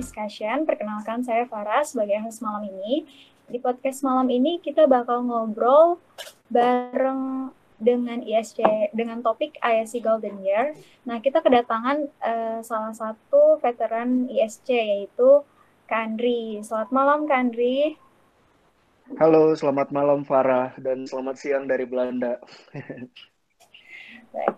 Discussion. 0.00 0.64
Perkenalkan 0.64 1.20
saya 1.20 1.44
Farah 1.44 1.84
sebagai 1.84 2.24
host 2.24 2.40
malam 2.40 2.64
ini. 2.64 3.04
Di 3.52 3.60
podcast 3.60 4.00
malam 4.00 4.32
ini 4.32 4.56
kita 4.56 4.88
bakal 4.88 5.28
ngobrol 5.28 6.00
bareng 6.48 7.52
dengan 7.76 8.24
ISC 8.24 8.64
dengan 8.96 9.20
topik 9.20 9.60
ISC 9.60 10.00
Golden 10.00 10.40
Year. 10.40 10.72
Nah, 11.04 11.20
kita 11.20 11.44
kedatangan 11.44 12.08
uh, 12.24 12.58
salah 12.64 12.96
satu 12.96 13.60
veteran 13.60 14.28
ISC 14.32 14.72
yaitu 14.72 15.44
Kandri. 15.84 16.64
Selamat 16.64 16.90
malam 16.92 17.28
Kandri. 17.28 18.00
Halo, 19.18 19.52
selamat 19.52 19.90
malam 19.90 20.22
Farah 20.22 20.72
dan 20.78 21.04
selamat 21.04 21.36
siang 21.36 21.64
dari 21.66 21.84
Belanda. 21.84 22.38
Baik. 24.32 24.54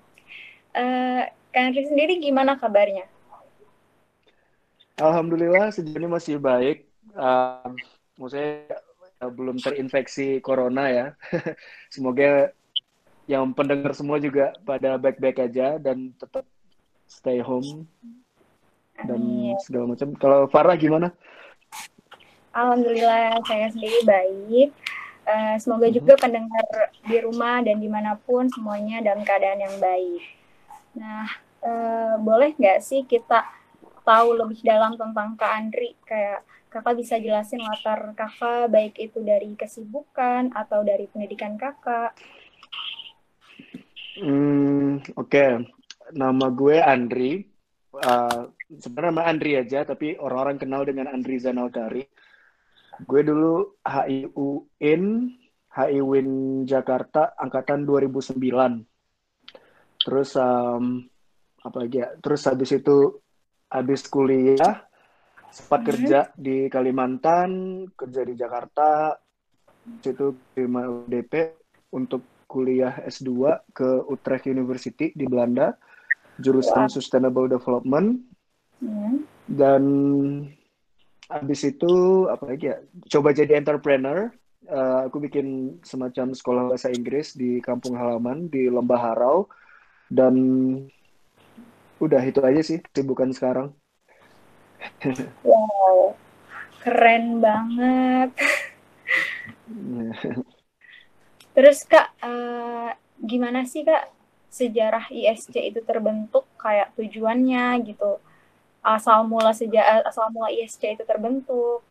Uh, 0.77 1.25
Kandri 1.51 1.89
sendiri 1.89 2.21
gimana 2.21 2.61
kabarnya? 2.61 3.12
Alhamdulillah 5.01 5.73
sejauh 5.73 5.97
ini 5.97 6.09
masih 6.09 6.37
baik. 6.37 6.89
Uh, 7.17 7.73
maksudnya 8.21 8.69
uh, 9.23 9.33
belum 9.33 9.57
terinfeksi 9.61 10.43
corona 10.45 10.89
ya. 10.89 11.07
Semoga 11.95 12.53
yang 13.31 13.55
pendengar 13.55 13.95
semua 13.95 14.19
juga 14.19 14.53
pada 14.67 14.99
baik-baik 14.99 15.49
aja 15.49 15.79
dan 15.79 16.11
tetap 16.19 16.45
stay 17.07 17.39
home 17.39 17.87
dan 19.01 19.21
Amin. 19.21 19.57
segala 19.63 19.95
macam. 19.95 20.09
Kalau 20.19 20.41
Farah 20.51 20.77
gimana? 20.77 21.15
Alhamdulillah 22.53 23.41
saya 23.49 23.73
sendiri 23.73 24.05
baik. 24.05 24.69
Uh, 25.23 25.55
semoga 25.63 25.87
mm-hmm. 25.87 25.99
juga 26.03 26.15
pendengar 26.19 26.67
di 27.07 27.17
rumah 27.23 27.63
dan 27.63 27.79
di 27.79 27.87
mana 27.87 28.19
pun 28.19 28.51
semuanya 28.51 29.01
dalam 29.01 29.23
keadaan 29.23 29.63
yang 29.63 29.77
baik. 29.79 30.23
Nah, 30.99 31.31
uh, 31.63 32.15
boleh 32.19 32.53
nggak 32.59 32.83
sih 32.83 33.07
kita 33.07 33.47
tahu 34.03 34.29
lebih 34.39 34.61
dalam 34.63 34.95
tentang 34.99 35.35
Kak 35.39 35.53
Andri. 35.53 35.95
Kayak 36.07 36.47
kakak 36.73 36.97
bisa 36.99 37.21
jelasin 37.21 37.61
latar 37.61 38.17
kakak 38.17 38.73
baik 38.73 38.97
itu 38.97 39.21
dari 39.21 39.53
kesibukan 39.55 40.53
atau 40.57 40.81
dari 40.83 41.07
pendidikan 41.11 41.57
kakak. 41.57 42.17
Hmm 44.21 45.01
oke. 45.17 45.29
Okay. 45.29 45.51
nama 46.13 46.47
gue 46.53 46.77
Andri. 46.77 47.33
Uh, 47.93 48.49
sebenarnya 48.73 49.13
nama 49.13 49.25
Andri 49.29 49.53
aja 49.57 49.85
tapi 49.85 50.17
orang-orang 50.17 50.57
kenal 50.57 50.81
dengan 50.89 51.13
Andri 51.13 51.37
Zanalkari 51.37 52.09
gue 53.05 53.21
dulu 53.25 53.81
HIUIN 53.85 55.05
HIWIN 55.73 56.29
Jakarta 56.69 57.33
angkatan 57.37 57.85
2009 57.89 58.37
terus 60.03 60.35
um, 60.37 61.05
apa 61.63 61.77
lagi 61.79 62.03
ya? 62.03 62.11
Terus 62.19 62.43
habis 62.51 62.71
itu 62.75 63.22
habis 63.73 64.05
kuliah 64.05 64.85
sempat 65.49 65.81
hmm. 65.85 65.89
kerja 65.89 66.21
di 66.37 66.69
Kalimantan, 66.69 67.51
kerja 67.93 68.21
di 68.25 68.35
Jakarta, 68.37 69.17
situ 70.01 70.53
terima 70.53 70.89
UDP 70.89 71.57
untuk 71.93 72.45
kuliah 72.49 73.01
S2 73.09 73.33
ke 73.73 73.89
Utrecht 74.09 74.49
University 74.49 75.13
di 75.17 75.25
Belanda, 75.25 75.73
jurusan 76.37 76.89
wow. 76.89 76.93
Sustainable 76.93 77.49
Development. 77.49 78.21
Hmm. 78.81 79.25
Dan 79.49 79.83
habis 81.33 81.65
itu 81.65 82.25
apa 82.29 82.45
lagi 82.53 82.73
ya? 82.73 82.77
Coba 83.09 83.33
jadi 83.33 83.57
entrepreneur. 83.57 84.29
Uh, 84.63 85.11
aku 85.11 85.19
bikin 85.19 85.81
semacam 85.83 86.39
sekolah 86.39 86.63
bahasa 86.71 86.89
Inggris 86.95 87.35
di 87.35 87.59
kampung 87.59 87.99
halaman 87.99 88.47
di 88.47 88.71
Lembah 88.71 89.01
Harau 89.11 89.51
dan 90.07 90.39
udah 92.03 92.23
itu 92.27 92.43
aja 92.43 92.61
sih 92.67 92.83
kesibukan 92.83 93.31
sekarang. 93.31 93.71
Wow 95.47 96.19
keren 96.83 97.39
banget. 97.39 98.31
Terus 101.55 101.79
kak 101.87 102.11
uh, 102.19 102.91
gimana 103.23 103.63
sih 103.63 103.87
kak 103.87 104.11
sejarah 104.51 105.07
ISC 105.09 105.55
itu 105.55 105.81
terbentuk? 105.87 106.45
Kayak 106.59 106.91
tujuannya 106.99 107.79
gitu. 107.87 108.19
Asal 108.83 109.23
mula 109.31 109.55
sejak 109.55 110.03
asal 110.03 110.27
mula 110.35 110.51
ISC 110.51 110.99
itu 110.99 111.07
terbentuk. 111.07 111.87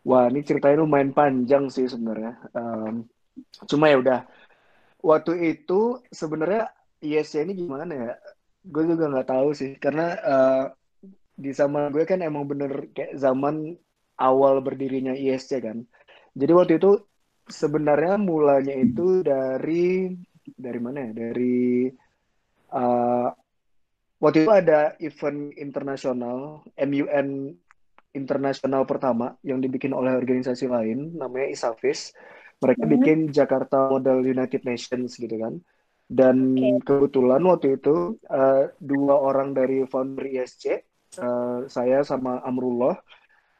Wah, 0.00 0.32
ini 0.32 0.40
ceritanya 0.40 0.80
lumayan 0.80 1.12
panjang 1.12 1.68
sih 1.68 1.84
sebenarnya. 1.84 2.40
Um, 2.56 3.04
cuma 3.68 3.92
ya 3.92 4.00
udah, 4.00 4.20
waktu 5.04 5.52
itu 5.60 6.00
sebenarnya 6.08 6.72
ISC 7.00 7.44
ini 7.44 7.52
gimana 7.56 7.88
ya? 7.88 8.12
gue 8.64 8.82
juga 8.84 9.08
nggak 9.08 9.28
tahu 9.28 9.48
sih 9.56 9.72
karena 9.80 10.06
uh, 10.20 10.64
di 11.32 11.50
zaman 11.56 11.88
gue 11.88 12.04
kan 12.04 12.20
emang 12.20 12.44
bener 12.44 12.92
kayak 12.92 13.16
zaman 13.16 13.72
awal 14.20 14.60
berdirinya 14.60 15.16
ISC 15.16 15.64
kan 15.64 15.80
jadi 16.36 16.52
waktu 16.52 16.76
itu 16.76 17.00
sebenarnya 17.48 18.20
mulanya 18.20 18.76
itu 18.76 19.24
dari 19.24 20.12
dari 20.44 20.80
mana 20.80 21.08
ya 21.08 21.12
dari 21.16 21.88
uh, 22.76 23.28
waktu 24.20 24.44
itu 24.44 24.52
ada 24.52 24.92
event 25.00 25.56
internasional 25.56 26.60
MUN 26.76 27.56
internasional 28.12 28.84
pertama 28.84 29.40
yang 29.40 29.64
dibikin 29.64 29.96
oleh 29.96 30.12
organisasi 30.12 30.68
lain 30.68 31.16
namanya 31.16 31.48
ISAFIS 31.48 32.12
mereka 32.60 32.84
hmm. 32.84 32.92
bikin 33.00 33.18
Jakarta 33.32 33.88
Model 33.88 34.20
United 34.20 34.68
Nations 34.68 35.16
gitu 35.16 35.32
kan 35.40 35.64
dan 36.10 36.58
okay. 36.58 36.82
kebetulan 36.82 37.38
waktu 37.46 37.78
itu 37.78 38.18
uh, 38.26 38.66
dua 38.82 39.14
orang 39.14 39.54
dari 39.54 39.86
founder 39.86 40.26
ISC, 40.26 40.66
uh, 40.66 40.76
eh, 41.22 41.58
saya 41.70 42.02
sama 42.02 42.42
Amrullah, 42.42 42.98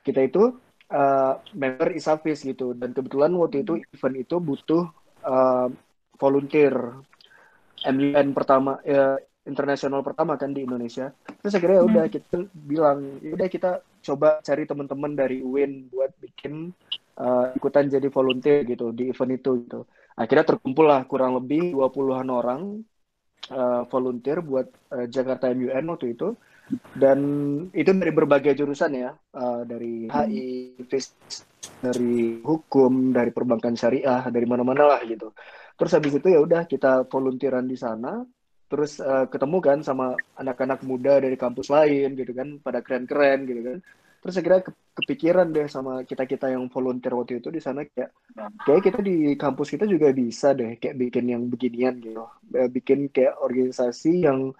kita 0.02 0.26
itu 0.26 0.58
uh, 0.90 1.34
member 1.54 1.94
Isafis 1.94 2.42
gitu. 2.42 2.74
Dan 2.74 2.90
kebetulan 2.90 3.30
waktu 3.38 3.62
itu 3.62 3.78
event 3.94 4.16
itu 4.18 4.42
butuh 4.42 4.82
uh, 5.22 5.70
volunteer 6.18 6.74
MUN 7.86 8.34
pertama, 8.34 8.82
uh, 8.82 9.14
internasional 9.46 10.02
pertama 10.02 10.34
kan 10.34 10.50
di 10.50 10.66
Indonesia. 10.66 11.14
Terus 11.38 11.54
akhirnya 11.54 11.78
ya 11.78 11.84
udah 11.86 12.04
hmm. 12.10 12.14
kita 12.18 12.36
bilang, 12.66 12.98
ya 13.22 13.30
udah 13.38 13.46
kita 13.46 13.70
coba 14.02 14.42
cari 14.42 14.66
teman-teman 14.66 15.14
dari 15.14 15.38
UIN 15.38 15.86
buat 15.86 16.10
bikin 16.18 16.74
uh, 17.14 17.54
ikutan 17.54 17.86
jadi 17.86 18.10
volunteer 18.10 18.66
gitu 18.66 18.90
di 18.90 19.14
event 19.14 19.38
itu 19.38 19.62
gitu 19.62 19.86
akhirnya 20.20 20.44
terkumpul 20.44 20.84
lah 20.84 21.08
kurang 21.08 21.40
lebih 21.40 21.72
20-an 21.72 22.28
orang 22.28 22.60
uh, 23.48 23.88
volunteer 23.88 24.44
buat 24.44 24.68
uh, 24.92 25.08
Jakarta 25.08 25.48
MUN 25.56 25.96
waktu 25.96 26.12
itu. 26.12 26.36
Dan 26.94 27.18
itu 27.74 27.90
dari 27.90 28.14
berbagai 28.14 28.54
jurusan 28.54 28.94
ya 28.94 29.10
uh, 29.10 29.66
dari 29.66 30.06
HI, 30.06 30.78
FIS, 30.86 31.06
dari 31.82 32.38
hukum, 32.38 33.10
dari 33.10 33.34
perbankan 33.34 33.74
syariah, 33.74 34.28
dari 34.30 34.46
mana-mana 34.46 34.94
lah 34.94 35.00
gitu. 35.02 35.34
Terus 35.74 35.92
habis 35.98 36.14
itu 36.14 36.30
ya 36.30 36.38
udah 36.38 36.70
kita 36.70 37.10
volunteeran 37.10 37.66
di 37.66 37.74
sana, 37.74 38.22
terus 38.70 39.02
uh, 39.02 39.26
ketemu 39.26 39.58
kan 39.58 39.78
sama 39.82 40.14
anak-anak 40.38 40.86
muda 40.86 41.18
dari 41.18 41.34
kampus 41.34 41.74
lain 41.74 42.14
gitu 42.14 42.30
kan, 42.38 42.62
pada 42.62 42.86
keren-keren 42.86 43.50
gitu 43.50 43.62
kan 43.66 43.78
terus 44.20 44.36
akhirnya 44.36 44.62
kepikiran 44.92 45.48
deh 45.48 45.66
sama 45.66 46.04
kita 46.04 46.28
kita 46.28 46.52
yang 46.52 46.68
volunteer 46.68 47.16
waktu 47.16 47.40
itu 47.40 47.48
di 47.48 47.60
sana 47.64 47.88
kayak 47.88 48.10
kayak 48.68 48.82
kita 48.84 48.98
di 49.00 49.16
kampus 49.34 49.72
kita 49.72 49.88
juga 49.88 50.12
bisa 50.12 50.52
deh 50.52 50.76
kayak 50.76 50.96
bikin 51.00 51.24
yang 51.32 51.42
beginian 51.48 51.96
gitu. 52.04 52.24
Eh, 52.52 52.68
bikin 52.68 53.08
kayak 53.08 53.40
organisasi 53.40 54.28
yang 54.28 54.52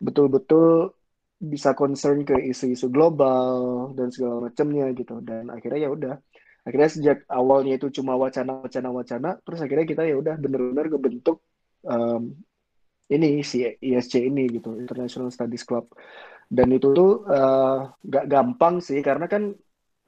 betul-betul 0.00 0.96
bisa 1.42 1.76
concern 1.76 2.24
ke 2.24 2.38
isu-isu 2.40 2.88
global 2.88 3.92
dan 3.98 4.08
segala 4.08 4.48
macamnya 4.48 4.88
gitu. 4.96 5.20
Dan 5.20 5.52
akhirnya 5.52 5.80
ya 5.86 5.90
udah 5.92 6.14
akhirnya 6.62 6.90
sejak 6.90 7.18
awalnya 7.26 7.74
itu 7.76 7.90
cuma 8.00 8.14
wacana 8.14 8.62
wacana 8.62 8.88
wacana 8.94 9.28
terus 9.42 9.60
akhirnya 9.60 9.86
kita 9.86 10.02
ya 10.06 10.14
udah 10.14 10.34
bener-bener 10.38 10.86
kebentuk 10.94 11.42
um, 11.82 12.38
ini 13.10 13.42
si 13.42 13.66
ISC 13.66 14.30
ini 14.30 14.46
gitu 14.46 14.78
International 14.78 15.28
Studies 15.34 15.66
Club 15.66 15.90
dan 16.48 16.68
itu 16.72 16.92
tuh 16.96 17.26
eh, 17.28 17.78
nggak 18.06 18.24
uh, 18.26 18.30
gampang 18.30 18.80
sih 18.82 19.00
karena 19.04 19.26
kan 19.30 19.52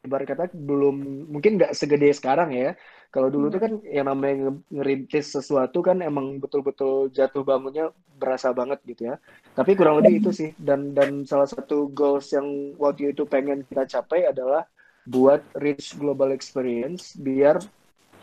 ibarat 0.05 0.29
kata 0.29 0.45
belum 0.53 1.29
mungkin 1.33 1.57
nggak 1.57 1.73
segede 1.73 2.13
sekarang 2.13 2.53
ya. 2.53 2.77
Kalau 3.09 3.31
dulu 3.31 3.49
hmm. 3.49 3.55
tuh 3.55 3.61
kan 3.63 3.73
yang 3.87 4.07
namanya 4.11 4.53
ngerintis 4.69 5.33
sesuatu 5.39 5.81
kan 5.81 6.03
emang 6.03 6.43
betul-betul 6.43 7.09
jatuh 7.15 7.47
bangunnya 7.47 7.95
berasa 8.19 8.53
banget 8.53 8.83
gitu 8.85 9.15
ya. 9.15 9.17
Tapi 9.55 9.73
kurang 9.79 10.03
lebih 10.03 10.21
itu 10.21 10.31
sih. 10.35 10.51
Dan 10.61 10.93
dan 10.93 11.25
salah 11.25 11.49
satu 11.49 11.89
goals 11.95 12.29
yang 12.35 12.77
waktu 12.77 13.17
itu 13.17 13.25
pengen 13.25 13.65
kita 13.65 13.87
capai 13.87 14.29
adalah 14.29 14.67
buat 15.09 15.41
rich 15.61 15.97
global 16.01 16.33
experience 16.33 17.13
biar 17.17 17.61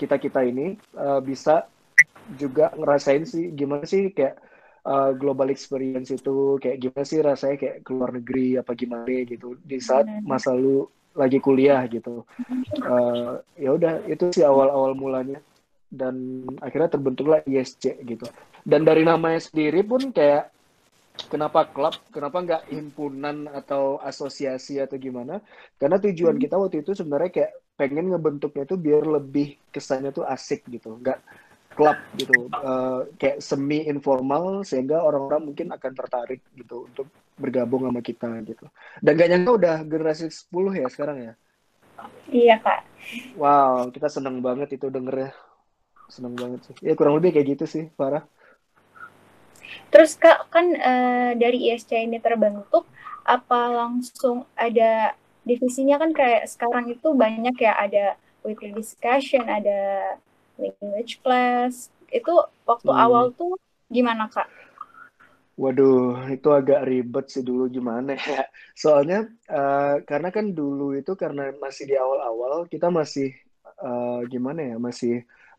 kita 0.02 0.18
kita 0.18 0.42
ini 0.42 0.82
uh, 0.98 1.22
bisa 1.22 1.70
juga 2.38 2.74
ngerasain 2.74 3.24
sih 3.26 3.54
gimana 3.54 3.86
sih 3.86 4.10
kayak 4.10 4.42
uh, 4.86 5.12
global 5.16 5.50
experience 5.50 6.10
itu 6.12 6.58
kayak 6.62 6.78
gimana 6.82 7.06
sih 7.06 7.20
rasanya 7.22 7.58
kayak 7.58 7.78
keluar 7.86 8.10
negeri 8.14 8.58
apa 8.58 8.72
gimana 8.74 9.06
gitu. 9.08 9.58
Di 9.62 9.78
saat 9.82 10.08
masa 10.24 10.54
lu 10.56 10.88
lagi 11.12 11.44
kuliah 11.44 11.84
gitu. 11.92 12.24
Uh, 12.80 13.42
ya 13.60 13.76
udah 13.76 14.06
itu 14.08 14.32
sih 14.32 14.46
awal-awal 14.46 14.96
mulanya. 14.96 15.40
Dan 15.92 16.48
akhirnya 16.64 16.96
terbentuklah 16.96 17.44
ISC 17.44 18.00
gitu. 18.08 18.24
Dan 18.64 18.88
dari 18.88 19.04
namanya 19.04 19.44
sendiri 19.44 19.84
pun 19.84 20.16
kayak 20.16 20.48
kenapa 21.28 21.68
klub, 21.68 21.92
kenapa 22.16 22.40
nggak 22.40 22.64
himpunan 22.72 23.52
atau 23.52 24.00
asosiasi 24.00 24.80
atau 24.80 24.96
gimana? 24.96 25.44
Karena 25.76 26.00
tujuan 26.00 26.40
Hmm. 26.40 26.44
kita 26.48 26.56
waktu 26.56 26.80
itu 26.80 26.96
sebenarnya 26.96 27.32
kayak 27.36 27.52
pengen 27.76 28.08
ngebentuknya 28.14 28.64
tuh 28.64 28.80
biar 28.80 29.04
lebih 29.04 29.60
kesannya 29.74 30.16
tuh 30.16 30.24
asik 30.24 30.64
gitu, 30.72 30.96
nggak 31.02 31.20
klub 31.74 31.98
gitu, 32.20 32.52
Eh, 32.52 33.00
kayak 33.18 33.38
semi 33.42 33.88
informal 33.88 34.62
sehingga 34.68 35.02
orang-orang 35.02 35.52
mungkin 35.52 35.68
akan 35.74 35.92
tertarik 35.98 36.42
gitu 36.54 36.86
untuk 36.88 37.08
bergabung 37.40 37.88
sama 37.90 38.02
kita 38.04 38.30
gitu. 38.46 38.70
Dan 39.02 39.18
gak 39.18 39.30
nyangka 39.34 39.52
udah 39.58 39.76
generasi 39.88 40.30
10 40.30 40.78
ya 40.78 40.88
sekarang 40.92 41.18
ya. 41.32 41.34
Iya 42.30 42.56
kak. 42.62 42.82
Wow, 43.38 43.90
kita 43.94 44.08
seneng 44.10 44.42
banget 44.42 44.78
itu 44.78 44.88
dengernya. 44.90 45.34
Seneng 46.10 46.38
banget 46.38 46.60
sih. 46.70 46.76
Ya 46.86 46.94
kurang 46.94 47.18
lebih 47.18 47.34
kayak 47.34 47.58
gitu 47.58 47.66
sih, 47.66 47.86
Farah. 47.98 48.26
Terus 49.92 50.16
kak 50.20 50.52
kan 50.52 50.66
eh, 50.76 51.32
dari 51.36 51.72
ISC 51.72 51.92
ini 51.96 52.20
terbentuk 52.20 52.88
apa 53.22 53.70
langsung 53.70 54.50
ada 54.58 55.14
divisinya 55.46 55.98
kan 56.02 56.12
kayak 56.14 56.50
sekarang 56.50 56.90
itu 56.90 57.14
banyak 57.14 57.56
ya 57.58 57.74
ada 57.78 58.06
weekly 58.46 58.74
discussion, 58.74 59.46
ada 59.46 60.16
language 60.62 61.14
class. 61.24 61.90
Itu 62.12 62.32
waktu 62.70 62.92
Hmm. 62.92 62.98
awal 63.06 63.26
tuh 63.40 63.58
gimana 63.92 64.30
kak? 64.34 64.48
Waduh, 65.62 66.32
itu 66.34 66.48
agak 66.60 66.80
ribet 66.90 67.26
sih 67.34 67.44
dulu 67.50 67.64
gimana 67.70 68.12
ya. 68.18 68.42
Soalnya 68.82 69.18
eh, 69.52 69.96
karena 70.10 70.30
kan 70.36 70.46
dulu 70.58 70.98
itu 71.00 71.12
karena 71.22 71.42
masih 71.64 71.84
di 71.92 71.96
awal-awal 72.04 72.66
kita 72.74 72.88
masih 72.90 73.28
eh, 73.86 74.20
gimana 74.34 74.60
ya, 74.74 74.76
masih 74.88 75.12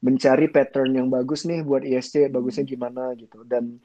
mencari 0.06 0.44
pattern 0.54 0.90
yang 0.98 1.08
bagus 1.14 1.40
nih 1.48 1.62
buat 1.68 1.82
ISC, 1.86 2.14
bagusnya 2.34 2.64
gimana 2.72 3.14
gitu. 3.20 3.44
Dan 3.46 3.78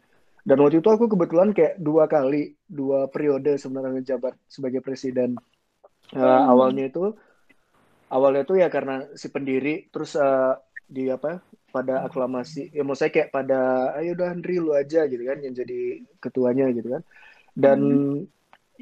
dan 0.48 0.58
waktu 0.64 0.80
itu 0.82 0.90
aku 0.96 1.06
kebetulan 1.14 1.50
kayak 1.58 1.74
dua 1.88 2.04
kali, 2.10 2.56
dua 2.66 3.00
periode 3.14 3.52
sebenarnya 3.62 3.92
ngejabat 4.02 4.34
sebagai 4.56 4.82
presiden. 4.86 5.30
Eh, 6.16 6.42
Hmm. 6.44 6.50
awalnya 6.52 6.84
itu 6.90 7.00
awalnya 8.08 8.44
tuh 8.50 8.58
ya 8.64 8.68
karena 8.72 9.04
si 9.22 9.28
pendiri 9.36 9.92
terus 9.92 10.16
eh, 10.16 10.54
di 10.96 11.02
apa 11.16 11.30
pada 11.76 11.94
aklamasi 12.08 12.60
ya 12.78 12.82
mau 12.88 12.96
saya 13.00 13.12
kayak 13.16 13.30
pada 13.36 13.56
ayo 14.00 14.10
udah 14.16 14.28
Andri 14.34 14.54
lu 14.64 14.72
aja 14.82 15.00
gitu 15.12 15.24
kan 15.30 15.38
yang 15.46 15.54
jadi 15.62 15.76
ketuanya 16.24 16.66
gitu 16.78 16.88
kan 16.96 17.04
dan 17.64 17.80
Hmm. 17.80 18.08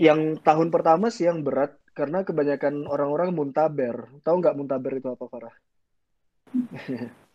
yang 0.08 0.20
tahun 0.48 0.70
pertama 0.76 1.06
sih 1.16 1.26
yang 1.30 1.40
berat 1.48 1.72
karena 2.00 2.20
kebanyakan 2.28 2.76
orang-orang 2.94 3.30
muntaber 3.38 3.96
tahu 4.26 4.36
nggak 4.42 4.56
muntaber 4.60 4.92
itu 5.00 5.08
apa 5.16 5.26
Farah 5.32 5.56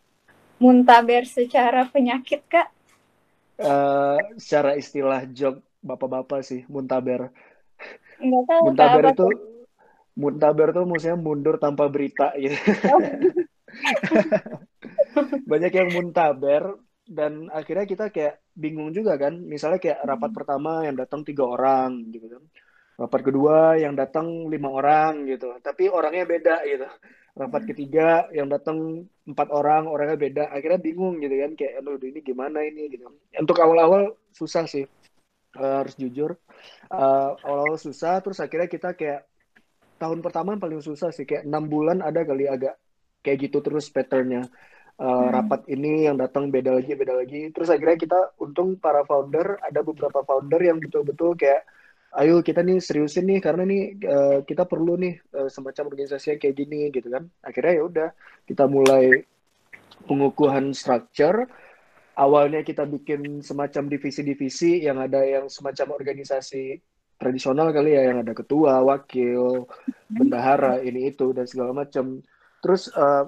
Muntaber 0.63 1.23
secara 1.35 1.81
penyakit 1.93 2.41
kak? 2.53 2.67
Eh, 3.61 4.17
secara 4.43 4.71
istilah 4.81 5.21
jok 5.37 5.55
bapak-bapak 5.87 6.39
sih 6.49 6.59
muntaber 6.73 7.21
Enggak 8.23 8.43
tahu 8.49 8.63
muntaber 8.63 9.03
apa 9.03 9.09
itu 9.11 9.21
tuh. 9.21 9.31
muntaber 10.21 10.67
tuh 10.75 10.83
maksudnya 10.89 11.17
mundur 11.25 11.55
tanpa 11.63 11.83
berita 11.93 12.25
gitu 12.43 12.55
Oh, 12.87 13.01
banyak 15.51 15.71
yang 15.71 15.89
muntaber 15.95 16.79
dan 17.11 17.51
akhirnya 17.51 17.83
kita 17.83 18.05
kayak 18.07 18.39
bingung 18.55 18.95
juga 18.95 19.19
kan. 19.19 19.35
Misalnya 19.35 19.83
kayak 19.83 19.99
rapat 20.07 20.31
pertama 20.31 20.87
yang 20.87 20.95
datang 20.95 21.27
tiga 21.27 21.43
orang 21.43 22.07
gitu 22.11 22.27
kan. 22.31 22.43
Rapat 23.01 23.21
kedua 23.25 23.75
yang 23.75 23.97
datang 23.99 24.47
lima 24.47 24.69
orang 24.71 25.27
gitu. 25.27 25.51
Tapi 25.59 25.91
orangnya 25.91 26.23
beda 26.23 26.55
gitu. 26.63 26.87
Rapat 27.31 27.63
ketiga 27.67 28.27
yang 28.35 28.51
datang 28.51 29.07
empat 29.27 29.47
orang 29.51 29.91
orangnya 29.91 30.17
beda. 30.19 30.43
Akhirnya 30.55 30.79
bingung 30.79 31.19
gitu 31.19 31.35
kan. 31.35 31.51
Kayak 31.59 31.83
aduh 31.83 31.99
ini 31.99 32.19
gimana 32.23 32.63
ini? 32.63 32.87
Gitu. 32.87 33.03
Untuk 33.35 33.57
awal-awal 33.59 34.15
susah 34.31 34.63
sih. 34.63 34.87
Eh, 35.51 35.75
harus 35.83 35.99
jujur. 35.99 36.39
Eh, 36.87 37.29
awal-awal 37.43 37.75
susah 37.75 38.23
terus 38.23 38.39
akhirnya 38.39 38.71
kita 38.71 38.95
kayak 38.95 39.27
tahun 39.99 40.23
pertama 40.23 40.55
paling 40.55 40.79
susah 40.79 41.11
sih. 41.11 41.27
Kayak 41.27 41.43
enam 41.43 41.67
bulan 41.67 41.99
ada 41.99 42.23
kali 42.23 42.47
agak 42.47 42.79
kayak 43.21 43.49
gitu 43.49 43.61
terus 43.63 43.89
patternnya. 43.89 44.45
Uh, 45.01 45.33
Hmm. 45.33 45.33
rapat 45.33 45.65
ini 45.65 46.05
yang 46.05 46.13
datang 46.13 46.53
beda 46.53 46.77
lagi 46.77 46.93
beda 46.93 47.17
lagi. 47.17 47.49
Terus 47.49 47.73
akhirnya 47.73 47.97
kita 47.97 48.19
untung 48.37 48.77
para 48.77 49.01
founder 49.01 49.57
ada 49.65 49.81
beberapa 49.81 50.21
founder 50.21 50.61
yang 50.61 50.77
betul-betul 50.77 51.33
kayak 51.33 51.65
ayo 52.21 52.43
kita 52.45 52.61
nih 52.61 52.77
seriusin 52.77 53.25
nih 53.25 53.39
karena 53.41 53.65
nih 53.65 53.97
uh, 54.05 54.39
kita 54.45 54.69
perlu 54.69 54.99
nih 55.01 55.17
uh, 55.33 55.49
semacam 55.49 55.89
organisasi 55.89 56.37
yang 56.37 56.39
kayak 56.43 56.55
gini 56.59 56.79
gitu 56.93 57.09
kan. 57.09 57.25
Akhirnya 57.41 57.73
ya 57.81 57.83
udah 57.87 58.09
kita 58.45 58.69
mulai 58.69 59.25
pengukuhan 60.05 60.69
structure. 60.77 61.49
Awalnya 62.13 62.61
kita 62.61 62.85
bikin 62.85 63.41
semacam 63.41 63.89
divisi-divisi 63.89 64.85
yang 64.85 65.01
ada 65.01 65.23
yang 65.25 65.49
semacam 65.49 65.97
organisasi 65.97 66.77
tradisional 67.17 67.73
kali 67.73 67.97
ya 67.97 68.11
yang 68.11 68.21
ada 68.21 68.33
ketua 68.33 68.81
wakil 68.81 69.65
bendahara 70.09 70.81
ini 70.81 71.13
itu 71.13 71.33
dan 71.33 71.45
segala 71.45 71.85
macam 71.85 72.21
terus 72.61 72.87
uh, 72.93 73.27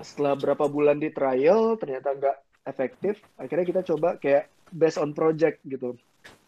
setelah 0.00 0.38
berapa 0.38 0.64
bulan 0.70 1.02
di 1.02 1.12
trial 1.12 1.76
ternyata 1.76 2.14
nggak 2.16 2.36
efektif 2.66 3.20
akhirnya 3.36 3.66
kita 3.66 3.80
coba 3.94 4.16
kayak 4.16 4.48
based 4.72 4.98
on 4.98 5.12
project 5.12 5.62
gitu. 5.66 5.94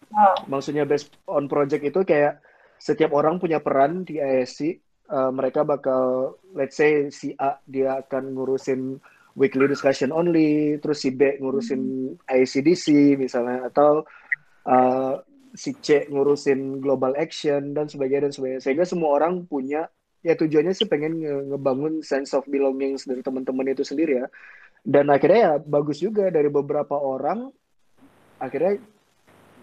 Oh. 0.09 0.37
maksudnya 0.49 0.89
based 0.89 1.13
on 1.29 1.45
project 1.45 1.85
itu 1.85 2.01
kayak 2.01 2.41
setiap 2.81 3.13
orang 3.13 3.37
punya 3.37 3.61
peran 3.61 4.01
di 4.01 4.17
ISC 4.17 4.81
Uh, 5.09 5.33
mereka 5.33 5.65
bakal 5.65 6.37
let's 6.53 6.77
say 6.77 7.09
si 7.09 7.33
A 7.41 7.57
dia 7.65 7.97
akan 7.97 8.29
ngurusin 8.37 9.01
weekly 9.33 9.65
discussion 9.65 10.13
only 10.13 10.77
terus 10.77 11.01
si 11.01 11.09
B 11.09 11.33
ngurusin 11.41 12.13
ICDC 12.29 13.17
misalnya 13.17 13.73
atau 13.73 14.05
uh, 14.69 15.17
si 15.57 15.73
C 15.81 16.05
ngurusin 16.13 16.77
global 16.77 17.17
action 17.17 17.73
dan 17.73 17.89
sebagainya 17.89 18.29
dan 18.29 18.33
sebagainya. 18.37 18.61
Sehingga 18.61 18.85
semua 18.85 19.17
orang 19.17 19.49
punya 19.49 19.89
ya 20.19 20.35
tujuannya 20.35 20.73
sih 20.75 20.87
pengen 20.87 21.19
nge- 21.23 21.45
ngebangun 21.53 22.03
sense 22.03 22.35
of 22.35 22.43
belongings 22.45 23.07
dari 23.07 23.23
teman-teman 23.23 23.71
itu 23.71 23.83
sendiri 23.87 24.23
ya 24.23 24.27
dan 24.83 25.07
akhirnya 25.11 25.39
ya 25.39 25.53
bagus 25.59 25.99
juga 25.99 26.27
dari 26.31 26.47
beberapa 26.51 26.95
orang 26.99 27.51
akhirnya 28.39 28.79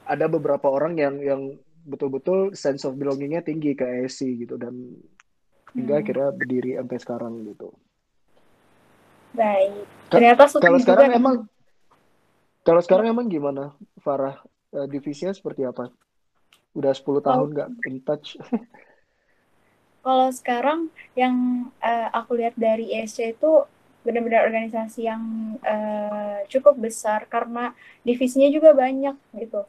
ada 0.06 0.26
beberapa 0.28 0.68
orang 0.68 0.96
yang 0.96 1.14
yang 1.20 1.42
betul-betul 1.86 2.52
sense 2.56 2.84
of 2.84 2.96
belongingnya 2.98 3.42
tinggi 3.44 3.76
ke 3.76 3.84
ASC 3.84 4.26
gitu 4.44 4.56
dan 4.58 4.74
hingga 5.76 5.94
Hmm. 5.98 6.02
akhirnya 6.02 6.28
berdiri 6.32 6.70
sampai 6.80 6.98
sekarang 7.00 7.32
gitu 7.44 7.68
Baik. 9.36 9.84
Ternyata 10.08 10.48
kalau 10.48 10.80
juga 10.80 10.84
sekarang 10.96 11.08
nih. 11.12 11.18
emang 11.20 11.36
kalau 12.64 12.80
sekarang 12.80 13.06
emang 13.12 13.26
gimana 13.28 13.76
Farah 14.00 14.40
Eh, 14.76 14.88
divisinya 14.90 15.32
seperti 15.32 15.62
apa 15.64 15.88
udah 16.76 16.92
10 16.92 17.22
tahun 17.24 17.48
nggak 17.54 17.68
in 17.88 17.96
touch 18.04 18.34
Kalau 20.06 20.28
sekarang 20.38 20.80
yang 21.22 21.34
eh, 21.82 22.08
aku 22.18 22.30
lihat 22.38 22.54
dari 22.66 22.84
ESC 22.94 23.18
itu 23.34 23.50
benar-benar 24.06 24.46
organisasi 24.48 25.00
yang 25.10 25.22
eh, 25.72 26.38
cukup 26.52 26.74
besar 26.86 27.20
karena 27.34 27.74
divisinya 28.08 28.48
juga 28.56 28.70
banyak 28.82 29.16
gitu. 29.42 29.60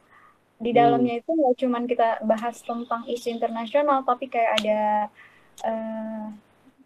Di 0.66 0.72
Hmm. 0.74 0.78
dalamnya 0.80 1.14
itu 1.22 1.30
nggak 1.40 1.56
cuman 1.64 1.84
kita 1.92 2.08
bahas 2.32 2.58
tentang 2.70 3.04
isu 3.14 3.28
internasional, 3.36 4.00
tapi 4.10 4.26
kayak 4.34 4.52
ada 4.62 4.80
eh, 5.70 6.24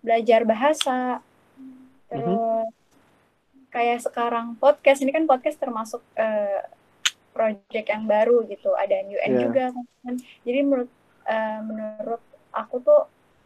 belajar 0.06 0.42
bahasa, 0.52 1.22
terus 2.10 2.42
kayak 3.74 4.00
sekarang 4.06 4.48
podcast 4.60 5.00
ini 5.04 5.12
kan 5.16 5.24
podcast 5.32 5.58
termasuk 5.64 6.02
eh, 6.20 6.60
project 7.36 7.88
yang 7.94 8.06
baru 8.10 8.44
gitu, 8.52 8.70
ada 8.76 8.96
UN 9.08 9.34
Iya. 9.34 9.44
juga 9.44 9.72
kan. 10.04 10.16
Jadi 10.48 10.60
menurut 10.68 10.92
eh, 11.28 11.60
menurut 11.68 12.22
aku 12.52 12.76
tuh 12.88 13.02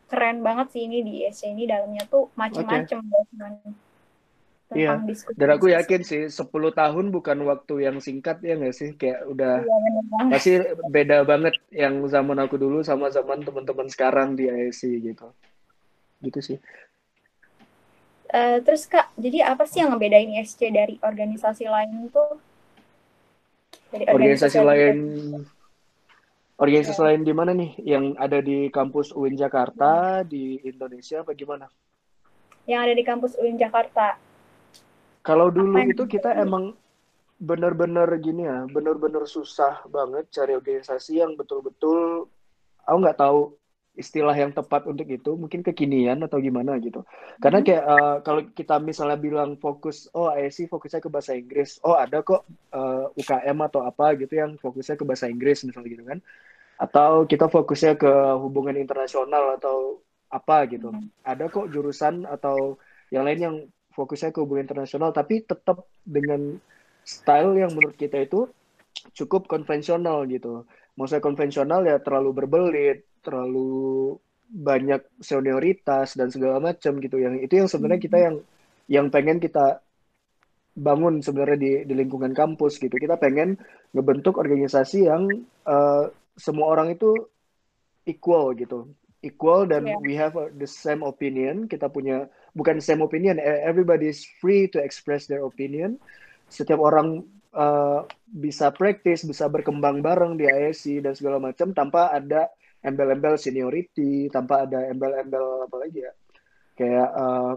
keren 0.05 0.45
banget 0.45 0.67
sih 0.74 0.85
ini 0.85 1.01
di 1.01 1.25
ISC 1.25 1.50
ini 1.50 1.65
dalamnya 1.65 2.05
tuh 2.05 2.29
macem-macem 2.38 3.01
gak 3.01 3.24
cuman 3.33 3.53
Iya, 4.74 4.97
dan 5.38 5.50
aku 5.53 5.69
yakin 5.69 6.01
sih 6.01 6.25
10 6.25 6.74
tahun 6.74 7.13
bukan 7.13 7.38
waktu 7.45 7.85
yang 7.85 8.01
singkat 8.01 8.41
ya 8.41 8.57
nggak 8.57 8.74
sih? 8.74 8.97
Kayak 8.97 9.29
udah 9.29 9.62
Iya 9.62 9.77
pasti 10.33 10.57
beda 10.89 11.21
banget 11.21 11.53
yang 11.69 12.01
zaman 12.09 12.41
aku 12.41 12.57
dulu 12.57 12.81
sama 12.81 13.13
zaman 13.13 13.45
teman-teman 13.45 13.85
sekarang 13.93 14.33
di 14.33 14.50
ASC 14.50 14.89
gitu. 15.05 15.29
Gitu 16.25 16.39
sih. 16.41 16.57
Eh, 18.33 18.57
terus 18.65 18.89
Kak, 18.89 19.13
jadi 19.21 19.53
apa 19.53 19.69
sih 19.69 19.85
yang 19.85 19.93
ngebedain 19.93 20.33
ISC 20.33 20.74
dari 20.74 20.97
organisasi 20.97 21.69
lain 21.69 22.09
tuh? 22.09 22.41
Dari 23.93 24.09
organisasi 24.09 24.59
lain 24.65 24.97
organisasi 24.97 25.54
organisasi 26.55 27.00
Ya. 27.00 27.05
lain 27.12 27.21
di 27.27 27.33
mana 27.35 27.51
nih? 27.51 27.71
Yang 27.83 28.05
ada 28.19 28.39
di 28.39 28.57
kampus 28.71 29.12
UIN 29.12 29.35
Jakarta 29.35 30.24
di 30.24 30.59
Indonesia 30.63 31.21
apa 31.21 31.35
gimana? 31.35 31.67
Yang 32.65 32.79
ada 32.81 32.93
di 32.95 33.03
kampus 33.03 33.33
UIN 33.38 33.57
Jakarta. 33.59 34.17
kalau 35.25 35.50
dulu 35.50 35.74
Apa 35.74 35.89
itu 35.89 36.05
kita 36.05 36.38
emang 36.38 36.77
bener-bener 37.41 38.05
gini 38.21 38.45
ya 38.45 38.69
bener-bener 38.69 39.25
susah 39.25 39.81
banget 39.89 40.29
cari 40.31 40.53
organisasi 40.53 41.17
yang 41.17 41.33
betul-betul 41.35 42.29
aku 42.85 42.97
nggak 43.01 43.17
tahu 43.19 43.57
istilah 43.95 44.35
yang 44.35 44.51
tepat 44.51 44.85
untuk 44.85 45.07
itu 45.07 45.33
mungkin 45.39 45.63
kekinian 45.63 46.19
atau 46.27 46.38
gimana 46.43 46.75
gitu. 46.83 47.07
Karena 47.39 47.63
kayak 47.63 47.83
uh, 47.88 48.17
kalau 48.27 48.43
kita 48.51 48.75
misalnya 48.83 49.15
bilang 49.15 49.55
fokus 49.55 50.12
oh 50.12 50.27
ISC 50.35 50.67
fokusnya 50.67 51.00
ke 51.00 51.07
bahasa 51.07 51.31
Inggris 51.31 51.79
oh 51.81 51.95
ada 51.95 52.19
kok 52.19 52.43
uh, 52.75 53.04
UKM 53.15 53.57
atau 53.72 53.81
apa 53.88 54.15
gitu 54.19 54.36
yang 54.36 54.60
fokusnya 54.60 54.95
ke 55.00 55.03
bahasa 55.07 55.31
Inggris 55.31 55.63
misalnya 55.63 55.89
gitu 55.91 56.03
kan 56.05 56.19
atau 56.75 57.24
kita 57.24 57.48
fokusnya 57.48 57.95
ke 57.95 58.12
hubungan 58.39 58.75
internasional 58.75 59.55
atau 59.55 60.03
apa 60.27 60.67
gitu 60.67 60.91
ada 61.24 61.48
kok 61.48 61.72
jurusan 61.72 62.27
atau 62.27 62.75
yang 63.10 63.24
lain 63.24 63.39
yang 63.39 63.55
fokusnya 63.95 64.36
ke 64.36 64.43
hubungan 64.43 64.67
internasional 64.67 65.15
tapi 65.15 65.48
tetap 65.48 65.88
dengan 66.03 66.60
style 67.05 67.55
yang 67.55 67.72
menurut 67.72 67.95
kita 67.95 68.25
itu 68.25 68.50
cukup 69.13 69.45
konvensional 69.45 70.25
gitu. 70.25 70.65
Maksudnya 70.98 71.22
konvensional 71.22 71.86
ya 71.86 72.01
terlalu 72.01 72.34
berbelit, 72.34 73.05
terlalu 73.22 74.17
banyak 74.50 75.05
senioritas 75.22 76.17
dan 76.17 76.34
segala 76.34 76.57
macam 76.57 76.98
gitu. 76.98 77.22
Yang 77.22 77.45
itu 77.45 77.53
yang 77.62 77.69
sebenarnya 77.69 78.01
kita 78.01 78.17
yang 78.17 78.36
yang 78.89 79.07
pengen 79.13 79.38
kita 79.38 79.85
bangun 80.75 81.24
sebenarnya 81.24 81.58
di 81.58 81.72
di 81.88 81.94
lingkungan 81.96 82.36
kampus 82.36 82.77
gitu. 82.77 82.96
Kita 83.00 83.15
pengen 83.15 83.55
ngebentuk 83.96 84.36
organisasi 84.36 85.08
yang 85.08 85.32
uh, 85.63 86.12
semua 86.36 86.67
orang 86.75 86.94
itu 86.94 87.15
equal 88.03 88.51
gitu. 88.60 88.91
Equal 89.24 89.65
dan 89.65 89.88
yeah. 89.88 89.98
we 90.03 90.13
have 90.13 90.36
the 90.60 90.67
same 90.67 91.01
opinion. 91.01 91.65
Kita 91.65 91.89
punya 91.89 92.29
bukan 92.53 92.79
same 92.79 93.03
opinion, 93.03 93.36
e, 93.41 93.51
everybody 93.67 94.08
is 94.08 94.24
free 94.39 94.70
to 94.72 94.77
express 94.79 95.25
their 95.27 95.44
opinion. 95.44 96.00
Setiap 96.48 96.77
orang 96.77 97.25
uh, 97.51 98.08
bisa 98.29 98.70
praktis, 98.72 99.27
bisa 99.27 99.51
berkembang 99.51 100.00
bareng 100.00 100.39
di 100.39 100.46
ISC 100.48 101.03
dan 101.03 101.17
segala 101.17 101.41
macam 101.41 101.75
tanpa 101.75 102.13
ada 102.15 102.48
embel-embel 102.86 103.36
seniority, 103.36 104.29
tanpa 104.29 104.70
ada 104.70 104.88
embel-embel 104.88 105.65
apa 105.65 105.75
lagi 105.82 106.05
ya, 106.05 106.13
kayak 106.77 107.10
uh, 107.17 107.53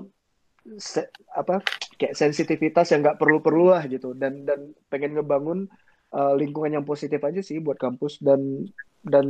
se 0.76 1.08
apa 1.32 1.64
kayak 1.96 2.12
sensitivitas 2.12 2.92
yang 2.92 3.00
nggak 3.00 3.16
perlu-perlu 3.16 3.72
lah 3.72 3.88
gitu. 3.88 4.12
Dan 4.12 4.44
dan 4.44 4.76
pengen 4.92 5.16
ngebangun 5.16 5.64
uh, 6.12 6.34
lingkungan 6.36 6.76
yang 6.80 6.84
positif 6.84 7.24
aja 7.24 7.40
sih 7.40 7.64
buat 7.64 7.80
kampus. 7.80 8.20
Dan 8.20 8.68
dan 9.00 9.26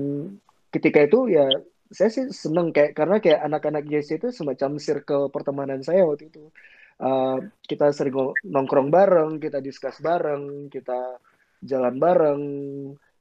ketika 0.74 1.06
itu 1.06 1.30
ya 1.30 1.46
saya 1.88 2.10
sih 2.12 2.28
seneng 2.34 2.74
kayak 2.74 2.92
karena 2.92 3.16
kayak 3.22 3.40
anak-anak 3.46 3.88
ISC 3.88 4.20
itu 4.20 4.28
semacam 4.34 4.76
circle 4.76 5.32
pertemanan 5.32 5.80
saya 5.86 6.04
waktu 6.04 6.28
itu. 6.28 6.50
Uh, 6.98 7.38
kita 7.62 7.94
sering 7.94 8.34
nongkrong 8.42 8.90
bareng, 8.90 9.38
kita 9.38 9.62
diskus 9.62 10.02
bareng, 10.02 10.66
kita 10.66 11.22
jalan 11.62 11.94
bareng, 12.02 12.42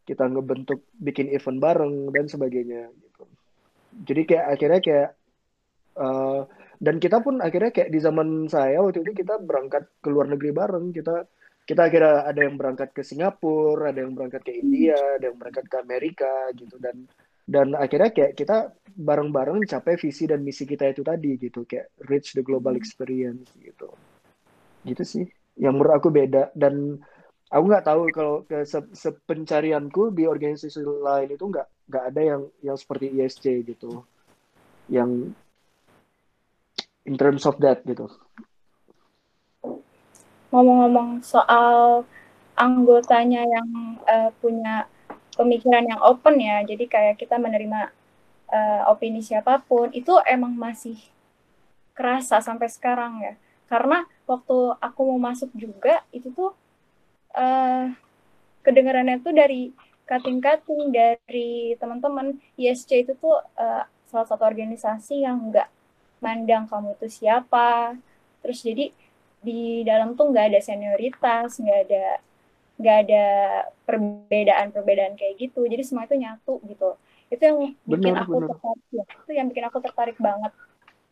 kita 0.07 0.23
ngebentuk 0.25 0.87
bikin 0.97 1.27
event 1.29 1.59
bareng 1.59 2.09
dan 2.15 2.25
sebagainya 2.31 2.89
gitu. 2.89 3.23
Jadi 4.07 4.21
kayak 4.23 4.45
akhirnya 4.55 4.79
kayak 4.81 5.09
uh, 5.99 6.41
dan 6.77 7.01
kita 7.01 7.25
pun 7.25 7.41
akhirnya 7.41 7.73
kayak 7.73 7.89
di 7.89 7.97
zaman 7.97 8.45
saya 8.45 8.85
waktu 8.85 9.01
itu 9.01 9.25
kita 9.25 9.41
berangkat 9.41 9.89
ke 9.97 10.07
luar 10.13 10.29
negeri 10.29 10.53
bareng, 10.53 10.93
kita 10.93 11.25
kita 11.67 11.91
akhirnya 11.91 12.23
ada 12.23 12.41
yang 12.47 12.55
berangkat 12.55 12.95
ke 12.95 13.03
Singapura, 13.03 13.91
ada 13.91 13.99
yang 13.99 14.15
berangkat 14.15 14.45
ke 14.45 14.55
India, 14.55 14.95
ada 15.19 15.27
yang 15.27 15.35
berangkat 15.35 15.65
ke 15.67 15.77
Amerika 15.81 16.31
gitu. 16.55 16.79
Dan 16.79 17.09
dan 17.43 17.75
akhirnya 17.75 18.13
kayak 18.15 18.39
kita 18.39 18.71
bareng-bareng 18.95 19.67
capai 19.67 19.99
visi 19.99 20.29
dan 20.29 20.45
misi 20.45 20.63
kita 20.63 20.87
itu 20.87 21.03
tadi 21.03 21.35
gitu. 21.35 21.67
Kayak 21.67 21.91
reach 22.07 22.37
the 22.37 22.45
global 22.45 22.71
hmm. 22.71 22.79
experience 22.79 23.51
gitu. 23.59 23.91
Gitu 24.87 25.03
sih. 25.03 25.25
Yang 25.59 25.73
menurut 25.75 25.93
aku 25.99 26.07
beda. 26.07 26.55
Dan 26.55 26.95
aku 27.51 27.63
nggak 27.67 27.83
tahu 27.89 28.01
kalau 28.15 28.35
ke 28.47 28.63
se 28.63 28.79
sepencarianku 28.95 30.15
di 30.15 30.23
organisasi 30.23 30.85
lain 30.85 31.35
itu 31.35 31.45
nggak 31.51 31.67
nggak 31.91 32.03
ada 32.15 32.21
yang 32.21 32.41
yang 32.63 32.77
seperti 32.79 33.11
ISC 33.11 33.43
gitu. 33.67 34.07
Yang 34.87 35.35
in 37.07 37.15
terms 37.15 37.47
of 37.47 37.55
that 37.63 37.81
gitu 37.87 38.11
ngomong-ngomong 40.51 41.23
soal 41.23 42.03
anggotanya 42.57 43.45
yang 43.45 43.69
uh, 44.07 44.31
punya 44.41 44.89
pemikiran 45.37 45.85
yang 45.85 46.01
open 46.01 46.41
ya. 46.41 46.65
Jadi 46.65 46.89
kayak 46.89 47.21
kita 47.21 47.37
menerima 47.37 47.93
uh, 48.49 48.81
opini 48.89 49.21
siapa 49.21 49.61
pun 49.61 49.93
itu 49.93 50.17
emang 50.25 50.57
masih 50.57 50.97
kerasa 51.93 52.41
sampai 52.41 52.71
sekarang 52.71 53.21
ya. 53.21 53.33
Karena 53.67 54.07
waktu 54.25 54.73
aku 54.79 54.99
mau 55.13 55.29
masuk 55.29 55.53
juga 55.53 56.01
itu 56.09 56.33
tuh 56.33 56.55
uh, 57.37 57.91
kedengarannya 58.65 59.21
tuh 59.21 59.35
dari 59.35 59.71
kating-kating 60.07 60.89
dari 60.89 61.75
teman-teman 61.75 62.39
ISC 62.55 63.05
itu 63.05 63.13
tuh 63.19 63.37
uh, 63.59 63.83
salah 64.07 64.25
satu 64.25 64.47
organisasi 64.47 65.27
yang 65.27 65.51
nggak 65.51 65.67
mandang 66.23 66.65
kamu 66.69 66.97
itu 66.97 67.07
siapa. 67.23 67.97
Terus 68.41 68.59
jadi 68.63 68.85
di 69.41 69.85
dalam 69.85 70.17
tuh 70.17 70.33
nggak 70.33 70.53
ada 70.53 70.59
senioritas, 70.61 71.61
nggak 71.61 71.79
ada 71.89 72.05
nggak 72.77 72.97
ada 73.09 73.25
perbedaan-perbedaan 73.89 75.17
kayak 75.17 75.35
gitu. 75.41 75.65
Jadi 75.65 75.83
semua 75.85 76.05
itu 76.05 76.17
nyatu 76.17 76.61
gitu. 76.65 76.89
Itu 77.27 77.43
yang 77.43 77.57
bikin 77.83 78.13
bener, 78.13 78.23
aku 78.23 78.33
bener. 78.37 78.49
tertarik 78.53 78.85
ya. 78.93 79.03
itu 79.03 79.31
yang 79.33 79.47
bikin 79.51 79.65
aku 79.67 79.77
tertarik 79.83 80.17
banget. 80.17 80.53